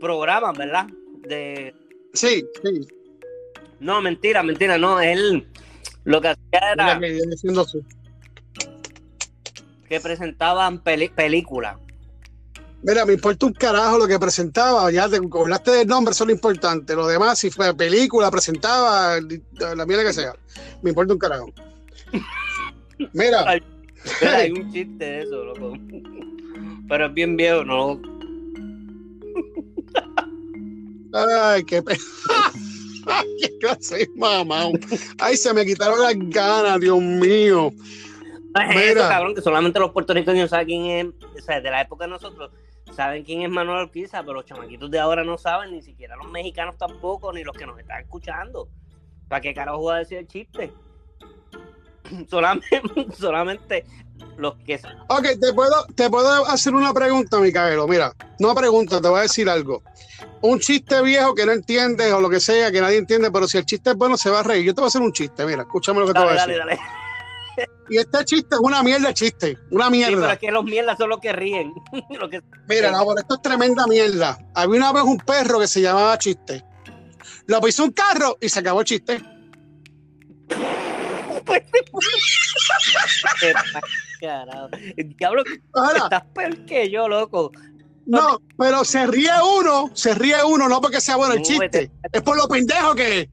programas, 0.00 0.58
¿verdad? 0.58 0.86
De. 1.20 1.72
Sí, 2.12 2.44
sí. 2.62 2.98
No, 3.80 4.00
mentira, 4.00 4.42
mentira, 4.42 4.78
no. 4.78 5.00
Él 5.00 5.46
lo 6.04 6.20
que 6.20 6.28
hacía 6.28 6.72
era. 6.72 7.00
Que 9.88 10.00
presentaban 10.00 10.82
películas. 10.82 11.76
Mira, 12.82 13.04
me 13.04 13.14
importa 13.14 13.46
un 13.46 13.52
carajo 13.52 13.98
lo 13.98 14.06
que 14.06 14.18
presentaba. 14.18 14.90
Ya 14.90 15.08
te 15.08 15.16
hablaste 15.16 15.70
del 15.72 15.88
nombre, 15.88 16.12
eso 16.12 16.24
es 16.24 16.28
lo 16.28 16.34
importante. 16.34 16.94
Lo 16.94 17.06
demás, 17.06 17.38
si 17.38 17.50
fue 17.50 17.74
película, 17.74 18.30
presentaba, 18.30 19.18
la 19.20 19.86
mierda 19.86 20.04
que 20.04 20.12
sea. 20.12 20.32
Me 20.82 20.90
importa 20.90 21.12
un 21.12 21.18
carajo. 21.18 21.52
Mira. 23.12 23.44
hay 24.22 24.50
un 24.52 24.72
chiste 24.72 25.04
de 25.04 25.22
eso, 25.22 25.44
loco. 25.44 25.72
Pero 26.88 27.06
es 27.06 27.14
bien 27.14 27.36
viejo, 27.36 27.64
¿no? 27.64 28.00
Ay, 31.12 31.64
qué 31.64 31.82
pena. 31.82 31.98
¿Qué 33.40 33.58
clase 33.58 34.08
mamá? 34.16 34.70
Ay, 35.18 35.36
se 35.36 35.52
me 35.52 35.64
quitaron 35.64 36.00
las 36.00 36.14
ganas, 36.18 36.80
Dios 36.80 37.00
mío. 37.00 37.72
eso, 38.70 39.00
cabrón, 39.00 39.34
que 39.34 39.42
solamente 39.42 39.78
los 39.78 39.90
puertorriqueños 39.90 40.50
saben 40.50 40.66
quién 40.66 40.84
es, 40.86 41.06
o 41.38 41.44
sea, 41.44 41.60
de 41.60 41.70
la 41.70 41.82
época 41.82 42.04
de 42.04 42.10
nosotros, 42.10 42.50
saben 42.94 43.24
quién 43.24 43.42
es 43.42 43.50
Manuel 43.50 43.84
Urquiza, 43.84 44.22
pero 44.22 44.34
los 44.34 44.44
chamaquitos 44.44 44.90
de 44.90 44.98
ahora 44.98 45.24
no 45.24 45.38
saben, 45.38 45.72
ni 45.72 45.82
siquiera 45.82 46.16
los 46.16 46.30
mexicanos 46.30 46.76
tampoco, 46.76 47.32
ni 47.32 47.44
los 47.44 47.56
que 47.56 47.66
nos 47.66 47.78
están 47.78 48.00
escuchando. 48.00 48.68
¿Para 49.28 49.40
qué 49.40 49.54
carajo 49.54 49.84
va 49.84 49.96
a 49.96 49.98
decir 49.98 50.18
el 50.18 50.26
chiste? 50.26 50.72
solamente, 52.28 52.82
solamente 53.18 53.84
los 54.36 54.56
que 54.58 54.80
Ok, 55.08 55.26
te 55.40 55.52
puedo, 55.52 55.86
te 55.94 56.08
puedo 56.10 56.46
hacer 56.46 56.74
una 56.74 56.92
pregunta, 56.92 57.38
Micaelo. 57.38 57.86
Mira, 57.86 58.12
no 58.38 58.54
pregunta, 58.54 59.00
te 59.00 59.08
voy 59.08 59.20
a 59.20 59.22
decir 59.22 59.48
algo. 59.48 59.82
Un 60.40 60.60
chiste 60.60 61.02
viejo 61.02 61.34
que 61.34 61.44
no 61.44 61.52
entiendes 61.52 62.12
o 62.12 62.20
lo 62.20 62.30
que 62.30 62.40
sea, 62.40 62.70
que 62.70 62.80
nadie 62.80 62.98
entiende, 62.98 63.30
pero 63.30 63.48
si 63.48 63.58
el 63.58 63.64
chiste 63.64 63.90
es 63.90 63.96
bueno, 63.96 64.16
se 64.16 64.30
va 64.30 64.40
a 64.40 64.42
reír. 64.42 64.64
Yo 64.64 64.74
te 64.74 64.80
voy 64.80 64.86
a 64.86 64.88
hacer 64.88 65.02
un 65.02 65.12
chiste, 65.12 65.44
mira, 65.44 65.62
escúchame 65.62 66.00
lo 66.00 66.06
que 66.06 66.12
te 66.12 66.20
voy 66.20 66.28
a 66.28 66.32
decir. 66.32 66.58
Dale, 66.58 66.58
dale. 66.58 66.78
Y 67.90 67.98
este 67.98 68.24
chiste 68.24 68.54
es 68.54 68.60
una 68.60 68.82
mierda 68.82 69.12
chiste, 69.14 69.58
una 69.70 69.90
mierda. 69.90 70.10
Sí, 70.10 70.16
pero 70.20 70.32
es 70.32 70.38
que 70.38 70.50
los 70.50 70.64
mierdas 70.64 70.98
son 70.98 71.08
los 71.08 71.20
que 71.20 71.32
ríen. 71.32 71.72
Mira, 72.68 72.92
no, 72.92 73.16
esto 73.16 73.34
es 73.34 73.42
tremenda 73.42 73.86
mierda. 73.86 74.38
Había 74.54 74.78
una 74.78 74.92
vez 74.92 75.02
un 75.04 75.18
perro 75.18 75.58
que 75.58 75.66
se 75.66 75.80
llamaba 75.80 76.18
Chiste. 76.18 76.64
Lo 77.46 77.60
pisó 77.60 77.84
un 77.84 77.92
carro 77.92 78.36
y 78.40 78.48
se 78.48 78.60
acabó 78.60 78.80
el 78.80 78.86
chiste. 78.86 79.20
Diablo, 85.18 85.42
estás 85.96 86.24
peor 86.34 86.66
que 86.66 86.90
yo, 86.90 87.08
loco. 87.08 87.50
No, 88.08 88.40
pero 88.56 88.84
se 88.86 89.06
ríe 89.06 89.28
uno, 89.60 89.90
se 89.92 90.14
ríe 90.14 90.42
uno, 90.42 90.66
no 90.66 90.80
porque 90.80 90.98
sea 90.98 91.16
bueno 91.16 91.34
el 91.34 91.42
chiste, 91.42 91.90
es 92.10 92.22
por 92.22 92.38
lo 92.38 92.48
pendejo 92.48 92.94
que 92.94 93.20
es. 93.20 93.28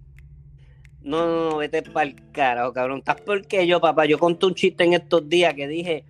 No, 1.02 1.26
no, 1.26 1.50
no, 1.52 1.58
vete 1.58 1.82
para 1.82 2.10
el 2.10 2.32
carajo, 2.34 2.74
cabrón. 2.74 2.98
Estás 2.98 3.22
peor 3.22 3.48
que 3.48 3.66
yo, 3.66 3.80
papá. 3.80 4.06
Yo 4.06 4.20
conté 4.20 4.48
un 4.48 4.54
chiste 4.54 4.84
en 4.84 4.92
estos 4.92 5.30
días 5.30 5.54
que 5.54 5.70
dije 5.70 6.04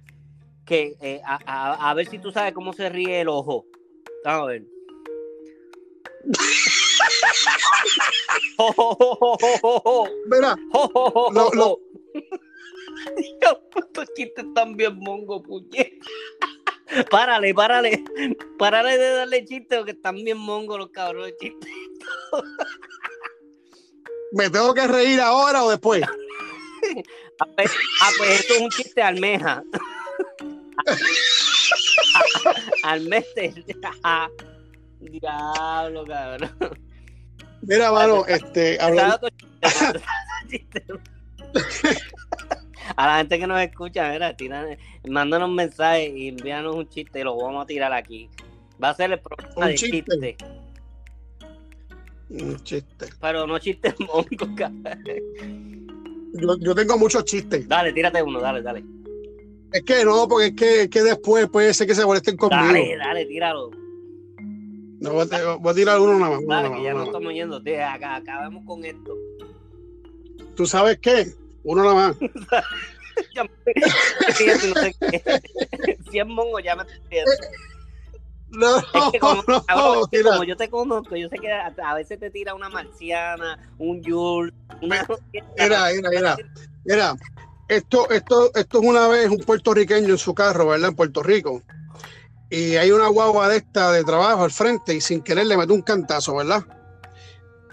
que 0.66 0.96
eh, 1.00 1.22
a, 1.24 1.92
a, 1.92 1.94
ver 1.94 2.08
si 2.08 2.18
tú 2.18 2.32
sabes 2.32 2.54
cómo 2.54 2.74
se 2.74 2.90
ríe 2.90 3.22
el 3.22 3.28
ojo. 3.28 3.68
Vamos 4.24 4.42
a 4.42 4.46
ver. 4.48 4.64
Mira, 10.26 10.56
lo, 11.34 11.52
lo... 11.54 11.80
estos 13.76 14.12
chistes 14.16 14.44
están 14.44 14.76
bien 14.76 14.98
mongo, 14.98 15.44
puñet. 15.44 15.94
párale, 17.12 17.54
párale. 17.54 18.04
Párale 18.58 18.98
de 18.98 19.14
darle 19.14 19.46
chistes 19.46 19.78
porque 19.78 19.92
están 19.92 20.16
bien 20.24 20.38
mongo 20.38 20.78
los 20.78 20.90
cabrones 20.90 21.36
chistes. 21.40 21.70
¿Me 24.32 24.50
tengo 24.50 24.74
que 24.74 24.88
reír 24.88 25.22
ahora 25.22 25.64
o 25.64 25.70
después? 25.70 26.04
ah, 27.40 27.48
pues, 27.56 27.72
ah, 28.02 28.10
pues 28.18 28.40
esto 28.40 28.54
es 28.56 28.62
un 28.62 28.70
chiste 28.70 29.02
almeja. 29.02 29.64
Almete. 32.84 33.54
Diablo, 35.00 36.06
cabrón. 36.06 36.52
Mira, 37.62 37.92
mano, 37.92 38.26
este. 38.28 38.80
Hablando... 38.80 39.30
a 42.98 43.08
la 43.08 43.18
gente 43.18 43.40
que 43.40 43.48
nos 43.48 43.62
escucha, 43.62 44.12
mira, 44.12 44.36
tiran, 44.36 44.78
mándanos 45.08 45.50
un 45.50 45.56
mensaje 45.56 46.10
y 46.10 46.30
envíanos 46.30 46.76
un 46.76 46.88
chiste 46.88 47.20
y 47.20 47.24
lo 47.24 47.38
vamos 47.38 47.64
a 47.64 47.68
tirar 47.68 47.94
aquí. 47.94 48.30
Va 48.82 48.90
a 48.90 48.94
ser 48.94 49.12
el 49.12 49.20
programa 49.20 49.68
de 49.68 49.76
chiste. 49.76 50.38
Un 52.30 52.64
chiste. 52.64 53.08
Pero 53.22 53.48
no 53.48 53.60
chistes 53.60 53.94
mongo, 54.00 54.26
yo, 56.38 56.58
yo 56.60 56.76
tengo 56.76 56.98
muchos 56.98 57.24
chistes. 57.24 57.68
Dale, 57.68 57.94
tírate 57.94 58.22
uno, 58.22 58.42
dale, 58.42 58.62
dale. 58.62 58.84
Es 59.72 59.84
que 59.84 60.04
no, 60.04 60.28
porque 60.28 60.48
es 60.48 60.54
que, 60.54 60.82
es 60.84 60.90
que 60.90 61.04
después 61.04 61.48
puede 61.50 61.74
ser 61.74 61.88
que 61.88 61.96
se 61.96 62.06
molesten 62.06 62.36
conmigo. 62.36 62.62
Dale, 62.62 62.98
dale, 62.98 63.26
tíralo. 63.26 63.72
No, 65.00 65.14
voy, 65.14 65.28
a, 65.32 65.56
voy 65.56 65.72
a 65.72 65.76
tirar 65.76 66.00
uno 66.00 66.20
nada 66.20 66.36
más. 66.36 66.48
Dale, 66.48 66.76
que 66.76 66.84
ya 66.84 66.94
no 66.94 67.04
estamos 67.04 67.34
yendo. 67.34 67.58
Acá, 67.58 68.16
acabamos 68.16 68.66
con 68.66 68.84
esto. 68.84 69.16
¿Tú 70.56 70.66
sabes 70.66 71.00
qué? 71.00 71.28
Uno 71.66 71.84
nada 71.84 71.96
más. 71.96 72.16
no. 73.36 73.44
Si 76.12 76.20
es 76.20 76.28
mongo, 76.28 76.60
ya 76.60 76.76
me 76.76 76.84
estoy 76.84 77.24
no, 78.50 78.78
es 78.78 78.84
que 79.12 79.20
como, 79.20 79.44
como, 80.24 80.44
yo 80.44 80.56
te 80.56 80.70
conozco, 80.70 81.16
yo 81.16 81.30
sé 81.30 81.38
que 81.38 81.52
a, 81.52 81.94
veces 81.94 82.20
te 82.20 82.30
tira 82.30 82.54
una 82.54 82.70
marciana, 82.70 83.60
un 83.78 84.02
yul, 84.02 84.54
una... 84.82 85.06
Mira, 85.58 85.90
mira, 85.94 86.10
mira, 86.10 86.38
mira, 86.86 87.16
esto, 87.68 88.10
esto, 88.10 88.52
esto 88.56 88.82
es 88.82 88.88
una 88.88 89.08
vez 89.08 89.30
un 89.30 89.40
puertorriqueño 89.40 90.10
en 90.10 90.18
su 90.18 90.34
carro, 90.34 90.68
¿verdad? 90.68 90.90
En 90.90 90.96
Puerto 90.96 91.24
Rico. 91.24 91.64
Y 92.50 92.76
hay 92.76 92.92
una 92.92 93.08
guagua 93.08 93.50
de 93.50 93.58
esta 93.58 93.92
de 93.92 94.04
trabajo 94.04 94.44
al 94.44 94.52
frente 94.52 94.94
y 94.94 95.02
sin 95.02 95.22
querer 95.22 95.48
le 95.48 95.58
metió 95.58 95.74
un 95.74 95.82
cantazo, 95.82 96.36
¿verdad? 96.36 96.64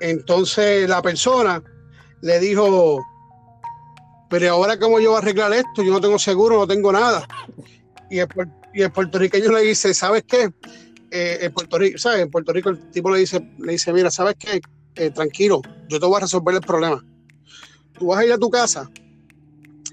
Entonces 0.01 0.89
la 0.89 1.03
persona 1.03 1.63
le 2.23 2.41
dijo, 2.41 3.05
pero 4.33 4.51
ahora 4.51 4.79
cómo 4.79 4.99
yo 4.99 5.11
voy 5.11 5.17
a 5.17 5.19
arreglar 5.19 5.53
esto, 5.53 5.83
yo 5.83 5.93
no 5.93 6.01
tengo 6.01 6.19
seguro, 6.19 6.57
no 6.57 6.67
tengo 6.67 6.91
nada. 6.91 7.29
Y 8.09 8.19
el, 8.19 8.27
y 8.73 8.81
el 8.81 8.91
puertorriqueño 8.91 9.53
le 9.53 9.61
dice, 9.61 9.93
¿sabes 9.93 10.25
qué? 10.27 10.51
Eh, 11.11 11.41
en, 11.43 11.53
Puerto 11.53 11.77
Rico, 11.77 11.99
¿sabes? 11.99 12.21
en 12.21 12.31
Puerto 12.31 12.51
Rico 12.51 12.71
el 12.71 12.91
tipo 12.91 13.11
le 13.11 13.19
dice, 13.19 13.47
le 13.59 13.73
dice 13.73 13.93
mira, 13.93 14.11
¿sabes 14.11 14.37
qué? 14.39 14.63
Eh, 14.95 15.11
tranquilo, 15.11 15.61
yo 15.87 16.01
te 16.01 16.07
voy 16.07 16.17
a 16.17 16.21
resolver 16.21 16.55
el 16.55 16.63
problema. 16.63 17.05
Tú 17.93 18.07
vas 18.07 18.21
a 18.21 18.25
ir 18.25 18.33
a 18.33 18.39
tu 18.39 18.49
casa 18.49 18.89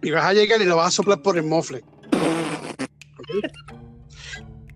y 0.02 0.10
vas 0.10 0.23
a 0.23 0.34
llegar 0.34 0.62
y 0.62 0.65
lo 0.65 0.78
vas 0.78 0.88
a 0.88 0.91
soplar 0.91 1.21
por 1.21 1.38
el 1.38 1.43
mofle. 1.43 1.84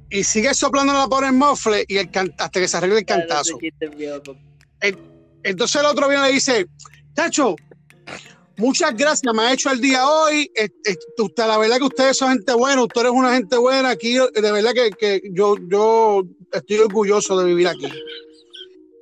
Y 0.10 0.26
sigues 0.26 0.58
soplándola 0.58 1.08
por 1.08 1.24
el 1.24 1.32
mofle 1.32 1.86
y 1.88 2.00
el 2.00 2.10
hasta 2.38 2.60
que 2.60 2.68
se 2.68 2.76
arregle 2.76 3.00
el 3.00 3.06
cantazo. 3.06 3.58
Entonces 5.42 5.82
el 5.82 5.86
otro 5.86 6.10
viene 6.10 6.26
y 6.26 6.28
le 6.28 6.34
dice, 6.34 6.68
Tacho, 7.14 7.56
Muchas 8.58 8.96
gracias, 8.96 9.34
me 9.34 9.42
ha 9.42 9.54
hecho 9.54 9.72
el 9.72 9.82
día 9.82 10.08
hoy. 10.08 10.52
usted, 11.18 11.48
la 11.48 11.58
verdad 11.58 11.78
que 11.78 11.86
ustedes 11.86 12.18
son 12.18 12.34
gente 12.34 12.54
buena, 12.54 12.84
usted 12.84 13.06
es 13.06 13.12
una 13.12 13.34
gente 13.34 13.58
buena. 13.58 13.90
Aquí, 13.90 14.14
de 14.14 14.52
verdad 14.52 14.74
que, 14.74 14.92
que 14.92 15.22
yo, 15.32 15.56
yo 15.68 16.24
estoy 16.52 16.78
orgulloso 16.78 17.38
de 17.40 17.46
vivir 17.46 17.68
aquí. 17.68 17.90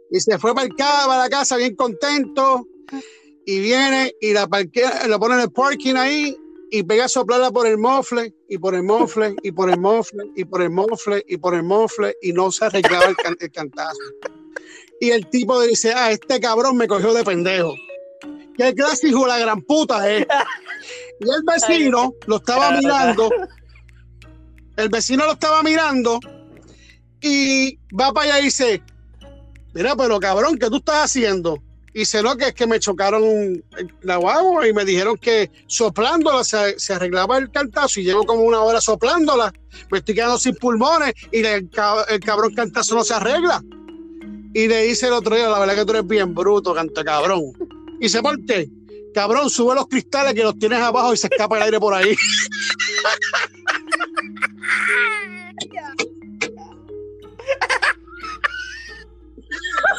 Y 0.09 0.19
se 0.21 0.39
fue 0.39 0.55
para, 0.55 0.67
el, 0.67 0.75
para 0.75 1.17
la 1.17 1.29
casa 1.29 1.57
bien 1.57 1.75
contento. 1.75 2.65
Y 3.45 3.59
viene 3.59 4.13
y 4.21 4.33
la 4.33 4.47
parquea, 4.47 5.07
la 5.07 5.19
pone 5.19 5.35
en 5.35 5.41
el 5.41 5.51
parking 5.51 5.95
ahí 5.95 6.37
y 6.69 6.83
pega 6.83 7.05
a 7.05 7.09
soplarla 7.09 7.51
por 7.51 7.67
el 7.67 7.77
mofle 7.77 8.33
y 8.47 8.57
por 8.57 8.75
el 8.75 8.83
mofle 8.83 9.35
y 9.41 9.51
por 9.51 9.69
el 9.69 9.79
mofle 9.79 10.31
y 10.35 10.45
por 10.45 10.61
el 10.61 10.69
mofle 10.69 11.25
y 11.27 11.37
por 11.37 11.55
el 11.55 11.63
mofle 11.63 12.15
y 12.21 12.31
no 12.31 12.51
se 12.51 12.65
arreglaba 12.65 13.07
el, 13.07 13.37
el 13.39 13.51
cantazo. 13.51 13.97
Y 15.01 15.09
el 15.09 15.27
tipo 15.29 15.59
dice, 15.61 15.91
ah, 15.93 16.11
este 16.11 16.39
cabrón 16.39 16.77
me 16.77 16.87
cogió 16.87 17.13
de 17.13 17.23
pendejo 17.23 17.73
qué 18.57 18.73
clase 18.73 19.07
hijo 19.07 19.27
la 19.27 19.37
gran 19.37 19.61
puta 19.61 20.09
es. 20.09 20.25
Y 21.19 21.29
el 21.29 21.43
vecino 21.45 22.13
lo 22.25 22.37
estaba 22.37 22.71
mirando, 22.71 23.29
el 24.75 24.89
vecino 24.89 25.25
lo 25.25 25.33
estaba 25.33 25.61
mirando 25.61 26.19
y 27.21 27.77
va 27.97 28.11
para 28.11 28.25
allá 28.35 28.39
y 28.39 28.45
dice, 28.45 28.81
mira, 29.73 29.95
pero 29.95 30.19
cabrón, 30.19 30.57
¿qué 30.57 30.67
tú 30.67 30.77
estás 30.77 31.05
haciendo? 31.05 31.61
Y 31.93 31.99
dice, 31.99 32.23
no, 32.23 32.37
que 32.37 32.47
es 32.47 32.53
que 32.53 32.65
me 32.65 32.79
chocaron 32.79 33.63
la 34.01 34.15
guagua 34.15 34.67
y 34.67 34.73
me 34.73 34.85
dijeron 34.85 35.17
que 35.17 35.51
soplándola 35.67 36.43
se, 36.43 36.93
arreglaba 36.93 37.37
el 37.37 37.51
cantazo 37.51 37.99
y 37.99 38.05
llevo 38.05 38.23
como 38.23 38.43
una 38.43 38.61
hora 38.61 38.79
soplándola. 38.79 39.53
Me 39.91 39.97
estoy 39.97 40.15
quedando 40.15 40.39
sin 40.39 40.55
pulmones 40.55 41.13
y 41.31 41.39
el, 41.39 41.69
el 42.09 42.19
cabrón 42.21 42.55
cantazo 42.55 42.95
no 42.95 43.03
se 43.03 43.13
arregla. 43.13 43.61
Y 44.53 44.67
le 44.67 44.83
dice 44.83 45.07
el 45.07 45.13
otro 45.13 45.35
día, 45.35 45.49
la 45.49 45.59
verdad 45.59 45.75
que 45.75 45.85
tú 45.85 45.91
eres 45.91 46.07
bien 46.07 46.33
bruto, 46.33 46.73
canta 46.73 47.03
cabrón. 47.03 47.53
Y 48.01 48.09
se 48.09 48.19
parte, 48.23 48.67
cabrón, 49.13 49.47
sube 49.51 49.75
los 49.75 49.87
cristales 49.87 50.33
que 50.33 50.41
los 50.43 50.57
tienes 50.57 50.79
abajo 50.79 51.13
y 51.13 51.17
se 51.17 51.27
escapa 51.27 51.57
el 51.57 51.63
aire 51.63 51.79
por 51.79 51.93
ahí. 51.93 52.15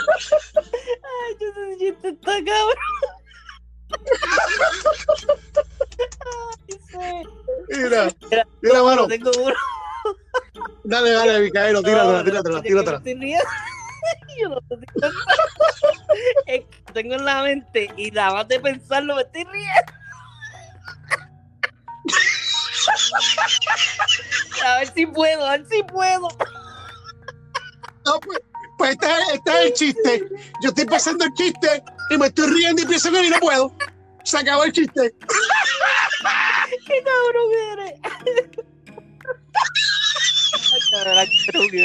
Ay, 0.02 1.36
yo 1.40 1.48
sé 1.54 1.78
si 1.78 1.86
está 1.86 2.32
cabrón. 2.44 2.76
Ay, 7.00 7.24
Mira, 7.68 8.12
mira, 8.30 8.46
mira, 8.60 8.82
mano. 8.82 9.06
Tengo 9.06 9.30
uno. 9.38 9.54
Dale, 10.84 11.10
dale, 11.12 11.40
Micaelo, 11.40 11.82
tíratela, 11.82 12.24
tíratela, 12.24 12.62
tíratela. 12.62 13.02
Yo 14.40 14.48
no 14.48 14.60
sé 14.68 14.76
si 14.78 14.84
es 16.46 16.64
que 16.64 16.92
tengo 16.92 17.14
en 17.14 17.24
la 17.24 17.42
mente 17.42 17.90
y 17.96 18.10
nada 18.10 18.34
más 18.34 18.48
de 18.48 18.60
pensarlo 18.60 19.16
me 19.16 19.22
estoy 19.22 19.44
riendo. 19.44 19.92
A 24.64 24.78
ver 24.78 24.92
si 24.94 25.06
puedo, 25.06 25.46
a 25.46 25.50
ver 25.52 25.66
si 25.68 25.82
puedo. 25.84 26.28
No, 28.04 28.20
pues, 28.20 28.40
pues 28.78 28.90
este, 28.92 29.06
este, 29.34 29.50
es 29.50 29.66
el 29.66 29.72
chiste. 29.74 30.28
Yo 30.62 30.68
estoy 30.70 30.84
pasando 30.86 31.24
el 31.24 31.32
chiste 31.34 31.84
y 32.10 32.18
me 32.18 32.26
estoy 32.26 32.48
riendo 32.48 32.82
y 32.82 32.86
pienso 32.86 33.10
que 33.10 33.30
no 33.30 33.38
puedo. 33.38 33.76
Se 34.24 34.38
acabó 34.38 34.64
el 34.64 34.72
chiste. 34.72 35.14
¿Qué 36.86 37.04
cabrón 37.04 37.52
eres? 37.72 38.00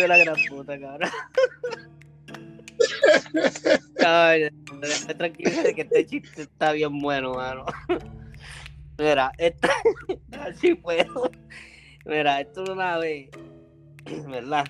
la 0.08 0.18
gran 0.18 0.36
puta, 0.50 0.80
cabrón. 0.80 1.12
Tranquilo 5.18 5.64
de 5.64 5.76
que 5.76 5.82
este 5.82 6.06
chiste 6.06 6.44
está 6.44 6.72
bien 6.72 7.00
bueno, 7.00 7.34
mano. 7.34 7.66
Mira, 8.98 9.32
esta, 9.38 9.70
así 10.40 10.76
puedo. 10.76 11.30
Mira, 12.06 12.42
esto 12.42 12.64
una 12.72 12.98
vez, 12.98 13.30
¿verdad? 14.28 14.66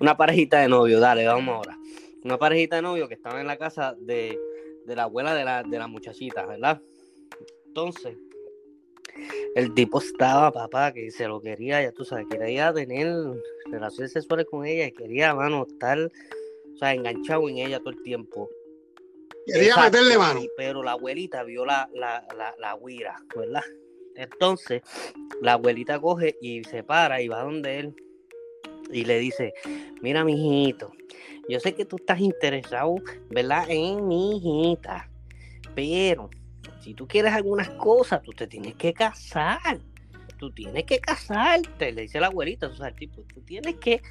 Una 0.00 0.16
parejita 0.16 0.60
de 0.60 0.68
novio, 0.68 1.00
dale, 1.00 1.26
vamos 1.26 1.54
ahora. 1.54 1.78
Una 2.24 2.38
parejita 2.38 2.76
de 2.76 2.82
novio 2.82 3.08
que 3.08 3.14
estaba 3.14 3.40
en 3.40 3.46
la 3.46 3.56
casa 3.56 3.94
de, 3.98 4.38
de 4.86 4.96
la 4.96 5.04
abuela 5.04 5.34
de 5.34 5.44
la, 5.44 5.62
de 5.62 5.78
la 5.78 5.86
muchachita, 5.86 6.46
¿verdad? 6.46 6.80
Entonces, 7.66 8.16
el 9.54 9.74
tipo 9.74 10.00
estaba, 10.00 10.52
papá, 10.52 10.92
que 10.92 11.10
se 11.10 11.26
lo 11.26 11.40
quería, 11.40 11.82
ya 11.82 11.92
tú 11.92 12.04
sabes, 12.04 12.26
quería 12.30 12.72
tener 12.72 13.14
relaciones 13.70 14.12
sexuales 14.12 14.46
con 14.50 14.66
ella 14.66 14.86
y 14.86 14.92
quería, 14.92 15.34
mano, 15.34 15.66
estar, 15.66 16.10
o 16.76 16.78
sea, 16.78 16.92
enganchado 16.92 17.48
en 17.48 17.58
ella 17.58 17.78
todo 17.80 17.90
el 17.90 18.02
tiempo. 18.02 18.50
Quería 19.46 19.76
meterle 19.76 20.18
mano. 20.18 20.42
Pero 20.56 20.82
la 20.82 20.92
abuelita 20.92 21.42
vio 21.42 21.64
la, 21.64 21.88
la, 21.94 22.26
la, 22.36 22.54
la 22.58 22.74
huira, 22.74 23.16
¿verdad? 23.34 23.62
Entonces, 24.14 24.82
la 25.40 25.54
abuelita 25.54 25.98
coge 26.00 26.36
y 26.40 26.64
se 26.64 26.82
para 26.82 27.20
y 27.22 27.28
va 27.28 27.42
donde 27.42 27.78
él 27.78 27.94
y 28.92 29.04
le 29.04 29.18
dice, 29.18 29.54
mira, 30.00 30.24
mijito, 30.24 30.92
yo 31.48 31.60
sé 31.60 31.74
que 31.74 31.84
tú 31.84 31.96
estás 31.96 32.20
interesado, 32.20 32.96
¿verdad? 33.30 33.66
En 33.68 34.06
mi 34.06 34.36
hijita, 34.36 35.10
pero 35.74 36.30
si 36.80 36.94
tú 36.94 37.08
quieres 37.08 37.32
algunas 37.32 37.70
cosas, 37.70 38.22
tú 38.22 38.32
te 38.32 38.46
tienes 38.46 38.74
que 38.74 38.92
casar. 38.92 39.80
Tú 40.38 40.50
tienes 40.50 40.84
que 40.84 40.98
casarte, 40.98 41.92
le 41.92 42.02
dice 42.02 42.20
la 42.20 42.26
abuelita, 42.26 42.66
o 42.66 42.74
sea, 42.74 42.94
tipo, 42.94 43.22
tú 43.22 43.40
tienes 43.40 43.76
que 43.76 44.02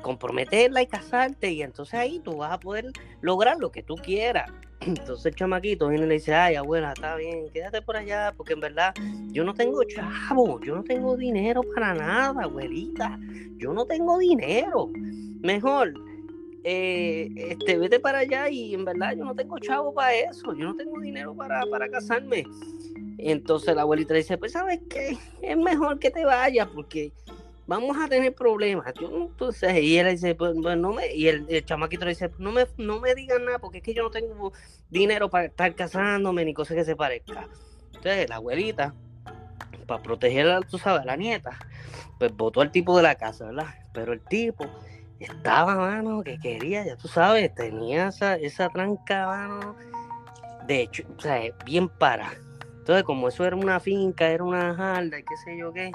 comprometerla 0.00 0.82
y 0.82 0.86
casarte 0.86 1.50
y 1.50 1.62
entonces 1.62 1.94
ahí 1.94 2.20
tú 2.20 2.38
vas 2.38 2.52
a 2.52 2.60
poder 2.60 2.92
lograr 3.20 3.58
lo 3.58 3.70
que 3.70 3.82
tú 3.82 3.96
quieras. 3.96 4.50
Entonces 4.80 5.26
el 5.26 5.34
chamaquito 5.34 5.88
viene 5.88 6.06
y 6.06 6.08
le 6.08 6.14
dice, 6.14 6.34
ay 6.34 6.54
abuela, 6.54 6.92
está 6.92 7.16
bien, 7.16 7.50
quédate 7.52 7.82
por 7.82 7.96
allá, 7.96 8.32
porque 8.36 8.52
en 8.52 8.60
verdad 8.60 8.94
yo 9.28 9.44
no 9.44 9.54
tengo 9.54 9.82
chavo, 9.84 10.60
yo 10.60 10.76
no 10.76 10.84
tengo 10.84 11.16
dinero 11.16 11.62
para 11.74 11.94
nada, 11.94 12.44
abuelita, 12.44 13.18
yo 13.56 13.72
no 13.72 13.84
tengo 13.86 14.18
dinero. 14.18 14.90
Mejor, 15.40 15.94
eh, 16.64 17.28
este, 17.36 17.78
vete 17.78 17.98
para 18.00 18.18
allá 18.18 18.48
y 18.48 18.74
en 18.74 18.84
verdad 18.84 19.16
yo 19.16 19.24
no 19.24 19.34
tengo 19.34 19.58
chavo 19.58 19.94
para 19.94 20.14
eso, 20.14 20.54
yo 20.54 20.66
no 20.66 20.76
tengo 20.76 21.00
dinero 21.00 21.34
para, 21.34 21.64
para 21.66 21.88
casarme. 21.88 22.44
Entonces 23.18 23.74
la 23.74 23.82
abuelita 23.82 24.14
dice, 24.14 24.38
pues 24.38 24.52
sabes 24.52 24.80
qué, 24.88 25.16
es 25.42 25.56
mejor 25.56 25.98
que 25.98 26.10
te 26.10 26.24
vayas 26.24 26.68
porque 26.68 27.12
vamos 27.68 27.96
a 27.98 28.08
tener 28.08 28.34
problemas. 28.34 28.92
Entonces, 28.98 29.74
y 29.80 29.98
él 29.98 30.10
dice, 30.10 30.34
pues, 30.34 30.54
pues 30.60 30.76
no 30.76 30.94
me, 30.94 31.14
y 31.14 31.28
el, 31.28 31.64
chamaquito 31.64 32.06
le 32.06 32.12
dice, 32.12 32.30
no 32.38 32.50
me, 32.50 32.66
no 32.78 32.98
me 32.98 33.14
digan 33.14 33.44
nada 33.44 33.58
porque 33.58 33.78
es 33.78 33.84
que 33.84 33.94
yo 33.94 34.02
no 34.02 34.10
tengo 34.10 34.52
dinero 34.90 35.28
para 35.28 35.44
estar 35.44 35.72
casándome 35.74 36.44
ni 36.44 36.54
cosas 36.54 36.76
que 36.76 36.84
se 36.84 36.96
parezca. 36.96 37.46
Entonces, 37.94 38.28
la 38.28 38.36
abuelita, 38.36 38.94
para 39.86 40.02
proteger 40.02 40.48
a, 40.48 40.60
tú 40.62 40.78
sabes, 40.78 41.02
a 41.02 41.04
la 41.04 41.16
nieta, 41.16 41.58
pues 42.18 42.34
votó 42.34 42.62
al 42.62 42.72
tipo 42.72 42.96
de 42.96 43.02
la 43.02 43.14
casa, 43.14 43.44
¿verdad? 43.44 43.66
Pero 43.92 44.14
el 44.14 44.20
tipo 44.20 44.66
estaba, 45.20 45.76
mano, 45.76 46.22
que 46.22 46.38
quería, 46.38 46.86
ya 46.86 46.96
tú 46.96 47.06
sabes, 47.06 47.54
tenía 47.54 48.08
esa, 48.08 48.36
esa 48.36 48.70
tranca, 48.70 49.26
mano, 49.26 49.76
de 50.66 50.82
hecho, 50.82 51.02
o 51.16 51.20
sea, 51.20 51.38
bien 51.66 51.90
para. 51.90 52.32
Entonces, 52.78 53.04
como 53.04 53.28
eso 53.28 53.44
era 53.44 53.56
una 53.56 53.78
finca, 53.78 54.26
era 54.28 54.42
una 54.42 54.74
jarda 54.74 55.18
y 55.18 55.22
qué 55.22 55.36
sé 55.36 55.58
yo 55.58 55.70
qué, 55.74 55.92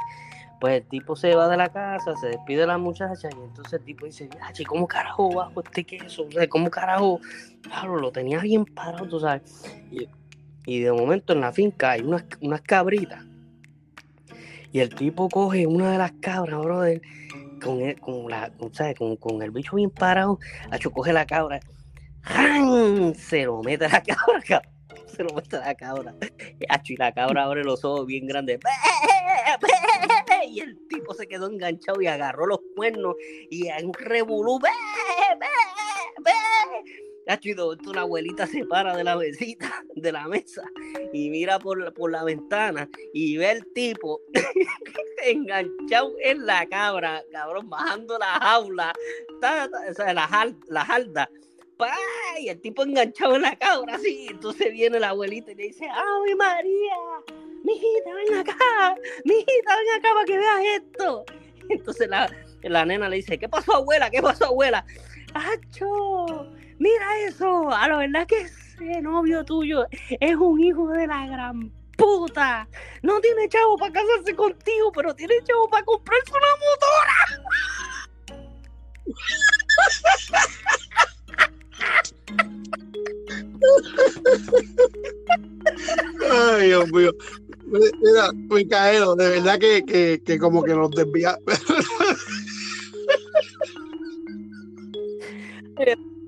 pues 0.64 0.76
el 0.76 0.88
tipo 0.88 1.14
se 1.18 1.36
va 1.36 1.50
de 1.50 1.58
la 1.58 1.68
casa, 1.68 2.16
se 2.16 2.28
despide 2.28 2.62
de 2.62 2.68
la 2.68 2.78
muchacha 2.78 3.28
y 3.30 3.34
entonces 3.34 3.74
el 3.74 3.84
tipo 3.84 4.06
dice, 4.06 4.30
che, 4.54 4.64
¿cómo 4.64 4.88
carajo 4.88 5.30
bajo 5.30 5.62
este 5.62 5.84
queso? 5.84 6.26
¿cómo 6.48 6.72
carajo? 6.72 7.20
Claro, 7.64 7.98
lo 7.98 8.14
tenía 8.14 8.40
bien 8.40 8.64
parado, 8.64 9.06
tú 9.06 9.20
sabes. 9.20 9.44
Y, 10.66 10.80
de 10.80 10.90
momento 10.94 11.34
en 11.34 11.42
la 11.42 11.52
finca 11.52 11.92
hay 11.92 12.00
unas, 12.00 12.24
unas 12.40 12.62
cabritas. 12.62 13.26
Y 14.72 14.80
el 14.80 14.96
tipo 14.96 15.28
coge 15.28 15.68
una 15.68 15.92
de 15.92 15.98
las 15.98 16.14
cabras, 16.22 16.62
brother, 16.62 17.02
con 17.62 17.82
el, 17.82 18.00
con 18.00 19.42
el 19.42 19.52
bicho 19.52 19.76
bien 19.76 19.90
parado, 19.90 20.40
hecho 20.72 20.92
coge 20.92 21.12
la 21.12 21.26
cabra, 21.26 21.60
se 23.18 23.44
lo 23.44 23.62
mete 23.64 23.84
a 23.84 23.90
la 23.90 24.02
cabra, 24.02 24.62
se 25.14 25.24
lo 25.26 25.34
mete 25.36 25.58
a 25.58 25.60
la 25.60 25.76
cabra. 25.76 26.16
Y 26.58 26.96
la 26.96 27.12
cabra 27.12 27.44
abre 27.44 27.66
los 27.66 27.84
ojos 27.84 28.06
bien 28.08 28.28
grandes 28.28 28.62
y 30.46 30.60
el 30.60 30.78
tipo 30.88 31.14
se 31.14 31.28
quedó 31.28 31.48
enganchado 31.48 32.02
y 32.02 32.08
agarró 32.08 32.46
los 32.46 32.60
cuernos 32.76 33.16
y 33.50 33.68
en 33.68 33.88
un 33.88 33.94
revolú, 33.94 34.60
ve, 34.60 34.70
ve, 35.40 35.48
ve. 36.24 37.88
una 37.88 38.02
abuelita 38.02 38.48
se 38.48 38.66
para 38.66 38.96
de 38.96 39.04
la 39.04 39.16
mesita, 39.16 39.84
de 39.96 40.12
la 40.12 40.28
mesa, 40.28 40.64
y 41.12 41.30
mira 41.30 41.60
por, 41.60 41.94
por 41.94 42.12
la 42.12 42.24
ventana 42.24 42.90
y 43.14 43.38
ve 43.38 43.52
el 43.52 43.74
tipo 43.74 44.22
enganchado 45.26 46.14
en 46.22 46.46
la 46.46 46.68
cabra, 46.68 47.24
cabrón, 47.32 47.70
bajando 47.70 48.18
la 48.18 48.40
jaula, 48.40 48.94
o 49.30 49.94
sea, 49.94 50.14
la, 50.14 50.54
la 50.68 50.86
jalda. 50.86 51.30
Y 52.40 52.50
el 52.50 52.62
tipo 52.62 52.84
enganchado 52.84 53.36
en 53.36 53.44
la 53.44 53.56
cabra, 53.58 53.96
así. 53.96 54.28
Entonces 54.30 54.72
viene 54.72 55.00
la 55.00 55.10
abuelita 55.10 55.52
y 55.52 55.56
le 55.56 55.64
dice, 55.64 55.88
¡Ay, 55.90 56.36
María! 56.36 56.96
Mijita, 57.64 58.14
ven 58.14 58.40
acá, 58.40 58.96
mijita, 59.26 59.76
ven 59.78 60.00
acá 60.00 60.10
para 60.14 60.26
que 60.26 60.38
veas 60.38 60.62
esto. 60.76 61.26
Entonces 61.70 62.10
la, 62.10 62.30
la 62.62 62.86
nena 62.86 63.10
le 63.10 63.18
dice, 63.18 63.40
¿qué 63.40 63.50
pasó, 63.50 63.76
abuela? 63.76 64.10
¿Qué 64.10 64.22
pasó, 64.22 64.46
abuela? 64.46 64.86
¡Acho! 65.34 66.26
Mira 66.80 67.20
eso, 67.28 67.72
a 67.72 67.88
la 67.88 67.98
verdad 67.98 68.28
que 68.28 68.42
ese 68.42 69.02
novio 69.02 69.44
tuyo 69.46 69.86
es 70.20 70.36
un 70.36 70.60
hijo 70.60 70.90
de 70.90 71.08
la 71.08 71.28
gran 71.28 71.72
puta. 71.98 72.68
No 73.02 73.20
tiene 73.22 73.48
chavo 73.48 73.78
para 73.78 73.94
casarse 73.94 74.36
contigo, 74.36 74.92
pero 74.94 75.16
tiene 75.16 75.36
chavo 75.44 75.70
para 75.70 75.86
comprarse 75.86 76.32
una 76.32 76.48
motora. 76.66 77.54
Ay, 86.32 86.68
Dios 86.68 86.92
mío. 86.92 87.12
Mira, 87.74 88.32
Micaelo, 88.34 89.16
de 89.16 89.30
verdad 89.30 89.60
que, 89.60 89.84
que, 89.84 90.22
que 90.24 90.38
como 90.38 90.64
que 90.64 90.76
nos 90.76 90.92
desvía. 90.92 91.38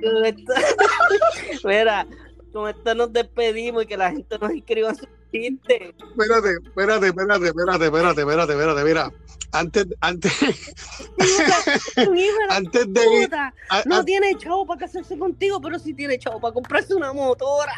Mira, 1.63 2.07
con 2.51 2.69
esto 2.69 2.95
nos 2.95 3.13
despedimos 3.13 3.83
y 3.83 3.85
que 3.85 3.97
la 3.97 4.11
gente 4.11 4.37
nos 4.39 4.51
inscriba 4.51 4.93
su 4.93 5.07
chiste. 5.31 5.95
Espérate, 6.11 6.51
espérate, 6.63 7.07
espérate, 7.07 7.47
espérate, 7.47 7.85
espérate, 7.85 8.21
espérate, 8.21 8.53
espérate, 8.53 8.83
mira. 8.83 9.11
Antes, 9.51 9.85
antes, 10.01 10.33
antes 12.49 12.93
de 12.93 13.29
no 13.85 14.03
tiene 14.03 14.35
chavo 14.37 14.65
para 14.65 14.81
casarse 14.81 15.17
contigo, 15.17 15.61
pero 15.61 15.79
sí 15.79 15.93
tiene 15.93 16.17
chavo 16.17 16.41
para 16.41 16.53
comprarse 16.53 16.93
una 16.93 17.13
motora. 17.13 17.73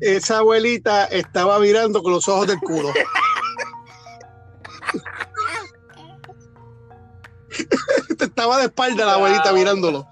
Esa 0.00 0.38
abuelita 0.38 1.04
estaba 1.06 1.58
mirando 1.58 2.02
con 2.02 2.12
los 2.12 2.28
ojos 2.28 2.46
del 2.46 2.58
culo. 2.58 2.92
estaba 8.20 8.58
de 8.58 8.64
espalda 8.64 9.06
la 9.06 9.14
abuelita 9.14 9.52
mirándolo. 9.52 10.06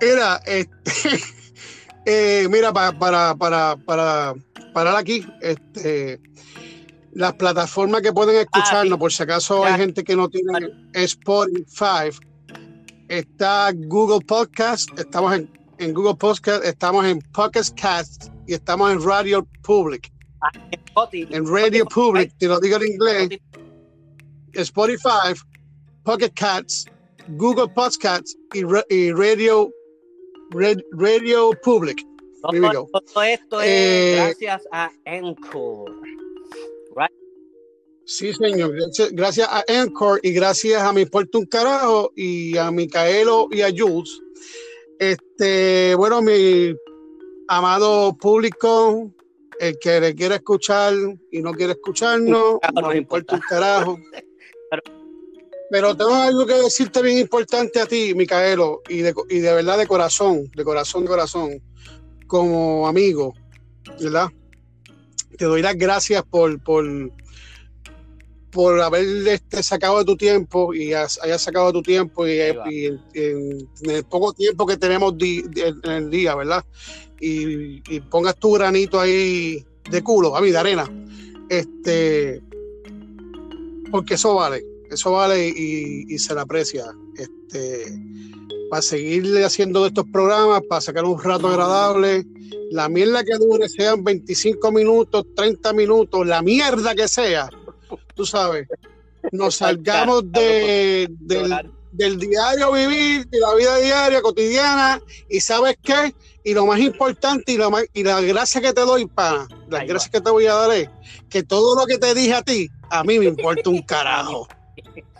Era, 0.00 0.40
este, 0.44 1.20
eh, 2.06 2.48
mira, 2.50 2.72
para, 2.72 2.98
para, 2.98 3.34
para, 3.34 3.76
para 3.76 4.34
parar 4.72 4.96
aquí, 4.96 5.26
este, 5.40 6.20
las 7.12 7.34
plataformas 7.34 8.02
que 8.02 8.12
pueden 8.12 8.36
escucharnos, 8.36 8.96
ah, 8.96 8.98
por 8.98 9.12
si 9.12 9.22
acaso 9.22 9.64
hay 9.64 9.74
gente 9.74 10.02
que 10.04 10.16
no 10.16 10.28
tiene 10.28 10.68
Spotify, 10.92 12.10
está 13.08 13.70
Google 13.72 14.24
Podcast, 14.26 14.90
estamos 14.98 15.34
en 15.34 15.63
en 15.78 15.94
Google 15.94 16.14
Podcast, 16.14 16.64
estamos 16.64 17.04
en 17.06 17.20
Pocket 17.32 17.64
Cast 17.76 18.30
y 18.46 18.54
estamos 18.54 18.92
en 18.92 19.02
Radio 19.02 19.46
Public. 19.62 20.10
En 21.10 21.46
Radio 21.46 21.86
Public, 21.86 22.32
te 22.38 22.46
lo 22.46 22.60
digo 22.60 22.76
en 22.76 22.92
inglés, 22.92 23.40
Spotify, 24.52 25.34
Pocket 26.04 26.30
Cats, 26.34 26.86
Google 27.28 27.68
Podcasts 27.68 28.36
y, 28.52 28.60
y 28.94 29.12
Radio, 29.12 29.70
Radio 30.92 31.50
Public. 31.62 32.04
Todo, 32.42 33.22
esto 33.22 33.62
es 33.62 33.68
eh, 33.68 34.14
gracias 34.16 34.62
a 34.70 34.90
Encore. 35.06 35.92
Sí, 38.06 38.34
señor. 38.34 38.74
Gracias 39.12 39.48
a 39.50 39.64
Encore 39.66 40.20
y 40.22 40.32
gracias 40.32 40.82
a 40.82 40.92
mi 40.92 41.06
Puerto 41.06 41.38
Un 41.38 41.46
Carajo 41.46 42.12
y 42.14 42.54
a 42.58 42.70
Micaelo 42.70 43.48
y 43.50 43.62
a 43.62 43.70
Jules 43.74 44.20
este, 44.98 45.94
bueno, 45.94 46.22
mi 46.22 46.74
amado 47.48 48.16
público, 48.16 49.10
el 49.58 49.78
que 49.78 50.00
le 50.00 50.14
quiere 50.14 50.36
escuchar 50.36 50.94
y 51.30 51.42
no 51.42 51.52
quiere 51.52 51.72
escucharnos, 51.72 52.58
no 52.74 52.88
me 52.88 52.96
importa 52.96 53.34
un 53.34 53.40
carajo. 53.40 53.98
Pero 55.70 55.96
tengo 55.96 56.14
algo 56.14 56.46
que 56.46 56.54
decirte 56.54 57.02
bien 57.02 57.18
importante 57.18 57.80
a 57.80 57.86
ti, 57.86 58.14
Micaelo, 58.14 58.82
y 58.88 58.98
de, 58.98 59.14
y 59.28 59.38
de 59.40 59.54
verdad 59.54 59.78
de 59.78 59.86
corazón, 59.86 60.50
de 60.54 60.62
corazón, 60.62 61.02
de 61.02 61.08
corazón, 61.08 61.62
como 62.26 62.86
amigo, 62.86 63.34
¿verdad? 64.00 64.28
Te 65.36 65.46
doy 65.46 65.62
las 65.62 65.76
gracias 65.76 66.22
por, 66.22 66.62
por, 66.62 66.84
por 68.54 68.80
haber 68.80 69.04
este, 69.26 69.62
sacado 69.64 69.98
de 69.98 70.04
tu 70.04 70.16
tiempo 70.16 70.72
y 70.72 70.94
hayas 70.94 71.42
sacado 71.42 71.66
de 71.66 71.72
tu 71.72 71.82
tiempo 71.82 72.26
y, 72.26 72.38
en, 72.38 73.68
el 73.82 74.04
poco 74.04 74.32
tiempo 74.32 74.64
que 74.64 74.76
tenemos 74.76 75.14
en 75.20 75.90
el 75.90 76.08
día, 76.08 76.36
¿verdad? 76.36 76.64
Y, 77.20 77.80
pongas 78.10 78.36
tu 78.36 78.52
granito 78.52 79.00
ahí 79.00 79.64
de 79.90 80.02
culo, 80.02 80.36
a 80.36 80.40
mí, 80.40 80.52
de 80.52 80.56
arena. 80.56 80.88
Este, 81.48 82.40
porque 83.90 84.14
eso 84.14 84.36
vale, 84.36 84.64
eso 84.88 85.10
vale 85.10 85.48
y, 85.48 86.16
se 86.18 86.32
le 86.32 86.40
aprecia. 86.40 86.84
Este, 87.18 87.86
para 88.70 88.82
seguirle 88.82 89.44
haciendo 89.44 89.84
estos 89.84 90.06
programas, 90.12 90.62
para 90.68 90.80
sacar 90.80 91.04
un 91.04 91.20
rato 91.20 91.48
agradable. 91.48 92.24
La 92.70 92.88
mierda 92.88 93.24
que 93.24 93.36
dure 93.36 93.68
sean 93.68 94.04
25 94.04 94.70
minutos, 94.70 95.26
30 95.34 95.72
minutos, 95.72 96.24
la 96.24 96.40
mierda 96.40 96.94
que 96.94 97.08
sea 97.08 97.50
tú 98.14 98.24
sabes, 98.24 98.68
nos 99.32 99.56
salgamos 99.56 100.30
de, 100.30 101.08
del, 101.92 102.18
diario 102.18 102.72
vivir, 102.72 103.26
de 103.28 103.40
la 103.40 103.54
vida 103.54 103.76
diaria, 103.78 104.22
cotidiana, 104.22 105.00
y 105.28 105.40
sabes 105.40 105.76
qué, 105.82 106.14
y 106.44 106.54
lo 106.54 106.66
más 106.66 106.80
importante 106.80 107.52
y, 107.52 107.56
lo 107.56 107.70
más, 107.70 107.84
y 107.92 108.02
la 108.02 108.20
gracia 108.20 108.60
que 108.60 108.72
te 108.72 108.80
doy, 108.82 109.06
pana, 109.06 109.46
las 109.68 109.86
gracias 109.86 110.10
que 110.10 110.20
te 110.20 110.30
voy 110.30 110.46
a 110.46 110.54
dar 110.54 110.70
es 110.72 110.88
que 111.28 111.42
todo 111.42 111.78
lo 111.78 111.86
que 111.86 111.98
te 111.98 112.14
dije 112.14 112.34
a 112.34 112.42
ti, 112.42 112.68
a 112.90 113.04
mí 113.04 113.18
me 113.18 113.26
importa 113.26 113.70
un 113.70 113.82
carajo. 113.82 114.46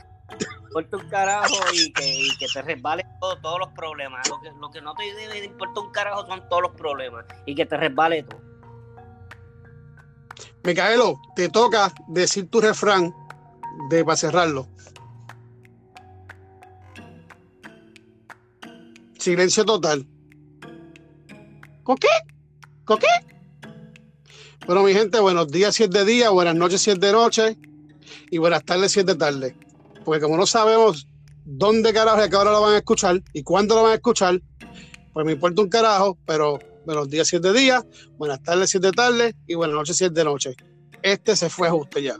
importa 0.66 0.96
un 0.96 1.08
carajo 1.08 1.54
y 1.72 1.92
que, 1.92 2.46
te 2.52 2.62
resbale 2.62 3.06
todos 3.20 3.58
los 3.60 3.68
problemas. 3.68 4.28
Lo 4.28 4.40
que, 4.40 4.50
lo 4.60 4.70
que 4.70 4.80
no 4.80 4.94
te 4.94 5.04
debe 5.14 5.44
importa 5.44 5.80
un 5.80 5.92
carajo 5.92 6.26
son 6.26 6.48
todos 6.48 6.62
los 6.62 6.72
problemas 6.72 7.26
y 7.46 7.54
que 7.54 7.64
te 7.64 7.76
resbale 7.76 8.24
todo. 8.24 8.43
Micaelo, 10.64 11.20
te 11.36 11.50
toca 11.50 11.92
decir 12.08 12.48
tu 12.48 12.58
refrán 12.58 13.14
de 13.90 14.02
para 14.02 14.16
cerrarlo. 14.16 14.66
Silencio 19.18 19.64
total. 19.66 20.06
¿Coqué? 21.82 22.08
¿Coqué? 22.86 23.06
Bueno, 24.66 24.82
mi 24.82 24.94
gente, 24.94 25.20
buenos 25.20 25.48
días 25.48 25.74
si 25.74 25.84
es 25.84 25.90
de 25.90 26.06
día, 26.06 26.30
buenas 26.30 26.54
noches 26.54 26.80
si 26.80 26.90
es 26.90 26.98
de 26.98 27.12
noche 27.12 27.58
y 28.30 28.38
buenas 28.38 28.64
tardes 28.64 28.92
si 28.92 29.00
es 29.00 29.06
de 29.06 29.16
tarde. 29.16 29.54
Porque 30.02 30.22
como 30.22 30.38
no 30.38 30.46
sabemos 30.46 31.06
dónde 31.44 31.92
carajo 31.92 32.20
y 32.20 32.22
a 32.22 32.30
qué 32.30 32.36
hora 32.36 32.52
lo 32.52 32.62
van 32.62 32.72
a 32.72 32.78
escuchar 32.78 33.22
y 33.34 33.42
cuándo 33.42 33.74
lo 33.74 33.82
van 33.82 33.92
a 33.92 33.96
escuchar, 33.96 34.40
pues 35.12 35.26
me 35.26 35.32
importa 35.32 35.60
un 35.60 35.68
carajo, 35.68 36.16
pero 36.24 36.58
buenos 36.84 37.08
días 37.08 37.28
si 37.28 37.36
es 37.36 37.42
de 37.42 37.52
día, 37.52 37.84
buenas 38.16 38.42
tardes 38.42 38.70
si 38.70 38.78
es 38.78 38.82
de 38.82 39.34
y 39.46 39.54
buenas 39.54 39.76
noches 39.76 39.96
si 39.96 40.04
es 40.04 40.14
de 40.14 40.24
noche. 40.24 40.54
Este 41.02 41.36
se 41.36 41.50
fue 41.50 41.68
ajuste 41.68 42.02
ya. 42.02 42.16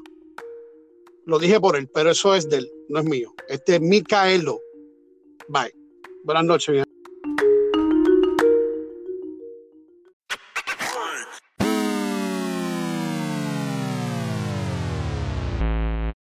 Lo 1.27 1.39
dije 1.39 1.61
por 1.61 1.77
él, 1.77 1.89
pero 1.93 2.11
eso 2.11 2.35
es 2.35 2.49
de 2.49 2.59
él, 2.59 2.71
no 2.89 3.01
es 3.01 3.07
mío. 3.07 3.33
Este 3.49 3.77
es 3.77 3.81
Micaelo. 3.81 4.61
Bye. 5.49 5.75
Buenas 6.25 6.45
noches, 6.45 6.75
mi 6.75 6.84